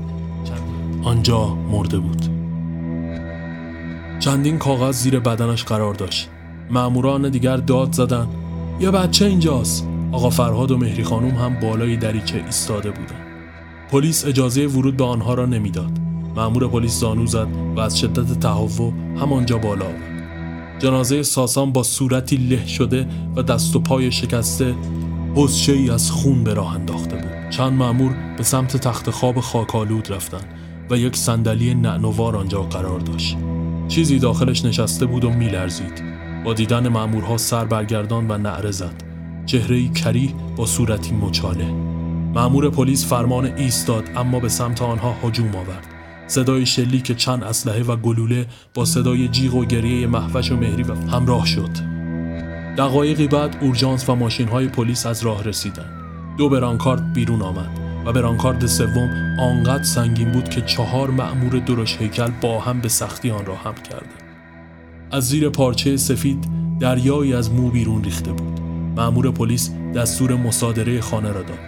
آنجا 1.04 1.54
مرده 1.54 1.98
بود. 1.98 2.22
چندین 4.18 4.58
کاغذ 4.58 4.96
زیر 4.96 5.20
بدنش 5.20 5.64
قرار 5.64 5.94
داشت. 5.94 6.28
معموران 6.70 7.28
دیگر 7.28 7.56
داد 7.56 7.92
زدن 7.92 8.26
یه 8.80 8.90
بچه 8.90 9.26
اینجاست 9.26 9.88
آقا 10.12 10.30
فرهاد 10.30 10.70
و 10.70 10.78
مهری 10.78 11.04
خانوم 11.04 11.34
هم 11.34 11.60
بالای 11.60 11.96
دریچه 11.96 12.42
ایستاده 12.46 12.90
بودند. 12.90 13.26
پلیس 13.90 14.26
اجازه 14.26 14.66
ورود 14.66 14.96
به 14.96 15.04
آنها 15.04 15.34
را 15.34 15.46
نمی‌داد. 15.46 16.01
مأمور 16.36 16.68
پلیس 16.68 17.00
زانو 17.00 17.26
زد 17.26 17.48
و 17.76 17.80
از 17.80 18.00
شدت 18.00 18.40
تهوع 18.40 18.92
همانجا 19.16 19.58
بالا 19.58 19.84
آورد. 19.84 20.78
جنازه 20.78 21.22
ساسان 21.22 21.72
با 21.72 21.82
صورتی 21.82 22.36
له 22.36 22.66
شده 22.66 23.06
و 23.36 23.42
دست 23.42 23.76
و 23.76 23.80
پای 23.80 24.12
شکسته 24.12 24.74
حسشه 25.34 25.72
ای 25.72 25.90
از 25.90 26.10
خون 26.10 26.44
به 26.44 26.54
راه 26.54 26.74
انداخته 26.74 27.16
بود. 27.16 27.50
چند 27.50 27.72
مأمور 27.72 28.14
به 28.36 28.42
سمت 28.42 28.76
تخت 28.76 29.10
خواب 29.10 29.40
خاکالود 29.40 30.12
رفتند 30.12 30.46
و 30.90 30.96
یک 30.96 31.16
صندلی 31.16 31.74
نعنوار 31.74 32.36
آنجا 32.36 32.62
قرار 32.62 33.00
داشت. 33.00 33.36
چیزی 33.88 34.18
داخلش 34.18 34.64
نشسته 34.64 35.06
بود 35.06 35.24
و 35.24 35.30
میلرزید. 35.30 36.02
با 36.44 36.54
دیدن 36.54 36.88
مأمورها 36.88 37.36
سر 37.36 37.64
برگردان 37.64 38.30
و 38.30 38.38
نعره 38.38 38.70
زد. 38.70 39.12
چهره 39.46 39.88
کریه 39.88 40.30
با 40.56 40.66
صورتی 40.66 41.14
مچاله 41.14 41.66
معمور 42.34 42.70
پلیس 42.70 43.06
فرمان 43.06 43.46
ایستاد 43.46 44.04
اما 44.16 44.40
به 44.40 44.48
سمت 44.48 44.82
آنها 44.82 45.14
هجوم 45.22 45.56
آورد 45.56 45.86
صدای 46.26 46.66
شلیک 46.66 47.16
چند 47.16 47.44
اسلحه 47.44 47.82
و 47.82 47.96
گلوله 47.96 48.46
با 48.74 48.84
صدای 48.84 49.28
جیغ 49.28 49.54
و 49.54 49.64
گریه 49.64 50.06
محوش 50.06 50.52
و 50.52 50.56
مهری 50.56 50.82
و 50.82 50.94
همراه 50.94 51.46
شد. 51.46 51.70
دقایقی 52.78 53.26
بعد 53.26 53.56
اورژانس 53.60 54.08
و 54.08 54.14
ماشین 54.14 54.48
های 54.48 54.68
پلیس 54.68 55.06
از 55.06 55.22
راه 55.22 55.44
رسیدند. 55.44 56.02
دو 56.38 56.48
برانکارد 56.48 57.12
بیرون 57.12 57.42
آمد 57.42 57.70
و 58.06 58.12
برانکارد 58.12 58.66
سوم 58.66 59.36
آنقدر 59.40 59.82
سنگین 59.82 60.32
بود 60.32 60.48
که 60.48 60.60
چهار 60.60 61.10
مأمور 61.10 61.58
درش 61.58 61.96
هیکل 61.96 62.30
با 62.40 62.60
هم 62.60 62.80
به 62.80 62.88
سختی 62.88 63.30
آن 63.30 63.46
را 63.46 63.56
هم 63.56 63.74
کردند. 63.74 64.22
از 65.10 65.28
زیر 65.28 65.48
پارچه 65.48 65.96
سفید 65.96 66.48
دریایی 66.80 67.34
از 67.34 67.50
مو 67.50 67.70
بیرون 67.70 68.04
ریخته 68.04 68.32
بود. 68.32 68.60
مأمور 68.96 69.30
پلیس 69.30 69.70
دستور 69.94 70.34
مصادره 70.34 71.00
خانه 71.00 71.32
را 71.32 71.42
داد. 71.42 71.58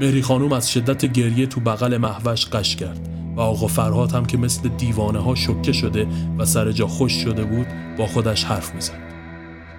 مهری 0.00 0.22
خانوم 0.22 0.52
از 0.52 0.72
شدت 0.72 1.06
گریه 1.06 1.46
تو 1.46 1.60
بغل 1.60 1.96
محوش 1.96 2.46
قش 2.46 2.76
کرد. 2.76 3.11
و 3.36 3.40
آقا 3.40 3.66
فرهاد 3.66 4.12
هم 4.12 4.26
که 4.26 4.38
مثل 4.38 4.68
دیوانه 4.68 5.18
ها 5.18 5.34
شکه 5.34 5.72
شده 5.72 6.08
و 6.38 6.44
سر 6.44 6.72
جا 6.72 6.86
خوش 6.86 7.12
شده 7.12 7.44
بود 7.44 7.66
با 7.98 8.06
خودش 8.06 8.44
حرف 8.44 8.74
می‌زد. 8.74 9.12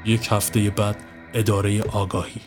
یک 0.05 0.27
هفته 0.31 0.69
بعد 0.69 0.95
اداره 1.33 1.81
آگاهی. 1.81 2.41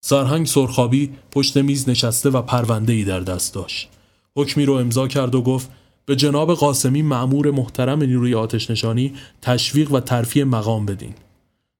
سرهنگ 0.00 0.46
سرخابی 0.46 1.10
پشت 1.30 1.56
میز 1.56 1.88
نشسته 1.88 2.30
و 2.30 2.42
پرونده 2.42 2.92
ای 2.92 3.04
در 3.04 3.20
دست 3.20 3.54
داشت. 3.54 3.88
حکمی 4.36 4.64
رو 4.64 4.72
امضا 4.72 5.08
کرد 5.08 5.34
و 5.34 5.42
گفت 5.42 5.70
به 6.06 6.16
جناب 6.16 6.54
قاسمی 6.54 7.02
معمور 7.02 7.50
محترم 7.50 8.02
نیروی 8.02 8.34
آتش 8.34 8.70
نشانی 8.70 9.14
تشویق 9.42 9.92
و 9.92 10.00
ترفیع 10.00 10.44
مقام 10.44 10.86
بدین. 10.86 11.14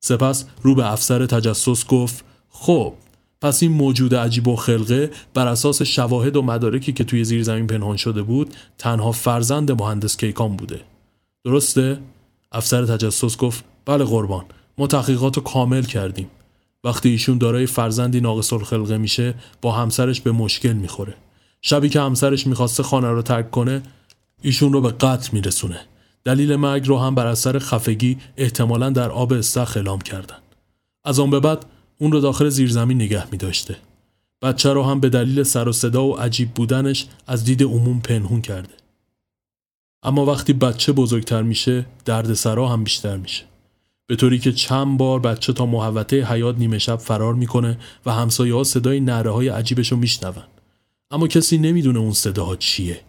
سپس 0.00 0.44
رو 0.62 0.74
به 0.74 0.92
افسر 0.92 1.26
تجسس 1.26 1.86
گفت 1.86 2.24
خب 2.50 2.94
پس 3.40 3.62
این 3.62 3.72
موجود 3.72 4.14
عجیب 4.14 4.48
و 4.48 4.56
خلقه 4.56 5.10
بر 5.34 5.46
اساس 5.46 5.82
شواهد 5.82 6.36
و 6.36 6.42
مدارکی 6.42 6.92
که 6.92 7.04
توی 7.04 7.24
زیر 7.24 7.42
زمین 7.42 7.66
پنهان 7.66 7.96
شده 7.96 8.22
بود 8.22 8.54
تنها 8.78 9.12
فرزند 9.12 9.72
مهندس 9.72 10.16
کیکان 10.16 10.56
بوده 10.56 10.80
درسته؟ 11.44 11.98
افسر 12.52 12.84
تجسس 12.86 13.36
گفت 13.36 13.64
بله 13.84 14.04
قربان 14.04 14.44
ما 14.78 14.86
تحقیقات 14.86 15.38
کامل 15.38 15.82
کردیم 15.82 16.30
وقتی 16.84 17.08
ایشون 17.08 17.38
دارای 17.38 17.66
فرزندی 17.66 18.20
ناقص 18.20 18.52
الخلقه 18.52 18.98
میشه 18.98 19.34
با 19.62 19.72
همسرش 19.72 20.20
به 20.20 20.32
مشکل 20.32 20.72
می‌خوره 20.72 21.14
شبی 21.62 21.88
که 21.88 22.00
همسرش 22.00 22.46
می‌خواسته 22.46 22.82
خانه 22.82 23.08
رو 23.08 23.22
ترک 23.22 23.50
کنه 23.50 23.82
ایشون 24.42 24.72
رو 24.72 24.80
به 24.80 24.90
قتل 24.90 25.28
میرسونه 25.32 25.80
دلیل 26.24 26.56
مرگ 26.56 26.88
رو 26.88 26.98
هم 26.98 27.14
بر 27.14 27.26
اثر 27.26 27.58
خفگی 27.58 28.18
احتمالا 28.36 28.90
در 28.90 29.10
آب 29.10 29.32
استخ 29.32 29.76
اعلام 29.76 29.98
کردن. 29.98 30.36
از 31.04 31.20
آن 31.20 31.30
به 31.30 31.40
بعد 31.40 31.64
اون 31.98 32.12
رو 32.12 32.20
داخل 32.20 32.48
زیرزمین 32.48 33.02
نگه 33.02 33.30
می 33.30 33.38
داشته. 33.38 33.76
بچه 34.42 34.72
رو 34.72 34.82
هم 34.82 35.00
به 35.00 35.08
دلیل 35.08 35.42
سر 35.42 35.68
و 35.68 35.72
صدا 35.72 36.04
و 36.04 36.16
عجیب 36.16 36.54
بودنش 36.54 37.06
از 37.26 37.44
دید 37.44 37.62
عموم 37.62 38.00
پنهون 38.00 38.40
کرده. 38.40 38.74
اما 40.02 40.26
وقتی 40.26 40.52
بچه 40.52 40.92
بزرگتر 40.92 41.42
میشه 41.42 41.86
درد 42.04 42.34
سرا 42.34 42.68
هم 42.68 42.84
بیشتر 42.84 43.16
میشه. 43.16 43.44
به 44.06 44.16
طوری 44.16 44.38
که 44.38 44.52
چند 44.52 44.98
بار 44.98 45.20
بچه 45.20 45.52
تا 45.52 45.66
محوطه 45.66 46.32
حیات 46.32 46.58
نیمه 46.58 46.78
شب 46.78 46.96
فرار 46.96 47.34
می‌کنه 47.34 47.78
و 48.06 48.12
همسایه 48.12 48.54
ها 48.54 48.64
صدای 48.64 49.00
نره 49.00 49.30
های 49.30 49.48
عجیبش 49.48 49.92
رو 49.92 49.98
میشنون. 49.98 50.44
اما 51.10 51.28
کسی 51.28 51.58
نمی‌دونه 51.58 51.98
اون 51.98 52.12
صداها 52.12 52.56
چیه. 52.56 53.00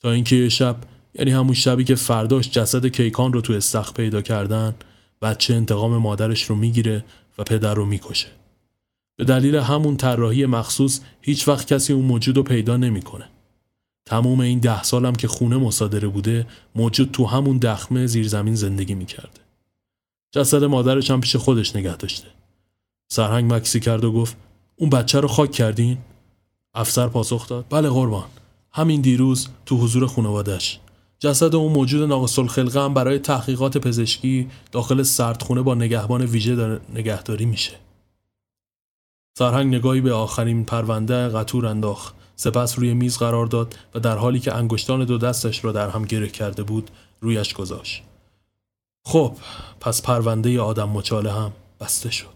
تا 0.00 0.10
اینکه 0.10 0.36
یه 0.36 0.48
شب 0.48 0.76
یعنی 1.14 1.30
همون 1.30 1.54
شبی 1.54 1.84
که 1.84 1.94
فرداش 1.94 2.50
جسد 2.50 2.86
کیکان 2.86 3.32
رو 3.32 3.40
تو 3.40 3.52
استخ 3.52 3.92
پیدا 3.92 4.22
کردن 4.22 4.74
بچه 5.22 5.54
انتقام 5.54 5.96
مادرش 5.96 6.42
رو 6.42 6.56
می‌گیره 6.56 7.04
و 7.38 7.44
پدر 7.44 7.74
رو 7.74 7.86
می‌کشه. 7.86 8.28
به 9.16 9.24
دلیل 9.24 9.56
همون 9.56 9.96
طراحی 9.96 10.46
مخصوص 10.46 11.00
هیچ 11.20 11.48
وقت 11.48 11.66
کسی 11.72 11.92
اون 11.92 12.04
موجود 12.04 12.36
رو 12.36 12.42
پیدا 12.42 12.76
نمی‌کنه. 12.76 13.28
تموم 14.06 14.40
این 14.40 14.58
ده 14.58 14.82
سالم 14.82 15.12
که 15.12 15.28
خونه 15.28 15.56
مصادره 15.56 16.08
بوده 16.08 16.46
موجود 16.74 17.10
تو 17.10 17.26
همون 17.26 17.58
دخمه 17.58 18.06
زیرزمین 18.06 18.54
زندگی 18.54 18.94
می‌کرده. 18.94 19.40
جسد 20.32 20.64
مادرش 20.64 21.10
هم 21.10 21.20
پیش 21.20 21.36
خودش 21.36 21.76
نگه 21.76 21.96
داشته. 21.96 22.28
سرهنگ 23.08 23.54
مکسی 23.54 23.80
کرد 23.80 24.04
و 24.04 24.12
گفت 24.12 24.36
اون 24.76 24.90
بچه 24.90 25.20
رو 25.20 25.28
خاک 25.28 25.52
کردین؟ 25.52 25.98
افسر 26.74 27.08
پاسخ 27.08 27.48
داد 27.48 27.66
بله 27.70 27.88
قربان. 27.88 28.24
همین 28.72 29.00
دیروز 29.00 29.48
تو 29.66 29.76
حضور 29.76 30.06
خانوادش 30.06 30.80
جسد 31.26 31.54
اون 31.54 31.72
موجود 31.72 32.08
ناقص 32.08 32.38
الخلقه 32.38 32.80
هم 32.80 32.94
برای 32.94 33.18
تحقیقات 33.18 33.78
پزشکی 33.78 34.48
داخل 34.72 35.02
سردخونه 35.02 35.62
با 35.62 35.74
نگهبان 35.74 36.22
ویژه 36.22 36.80
نگهداری 36.94 37.44
میشه. 37.44 37.72
سرهنگ 39.38 39.74
نگاهی 39.74 40.00
به 40.00 40.12
آخرین 40.12 40.64
پرونده 40.64 41.28
قطور 41.28 41.66
انداخت 41.66 42.14
سپس 42.36 42.78
روی 42.78 42.94
میز 42.94 43.18
قرار 43.18 43.46
داد 43.46 43.78
و 43.94 44.00
در 44.00 44.16
حالی 44.16 44.40
که 44.40 44.54
انگشتان 44.54 45.04
دو 45.04 45.18
دستش 45.18 45.64
را 45.64 45.72
در 45.72 45.90
هم 45.90 46.04
گره 46.04 46.28
کرده 46.28 46.62
بود 46.62 46.90
رویش 47.20 47.54
گذاشت. 47.54 48.02
خب 49.04 49.36
پس 49.80 50.02
پرونده 50.02 50.60
آدم 50.60 50.88
مچاله 50.88 51.32
هم 51.32 51.52
بسته 51.80 52.10
شد. 52.10 52.35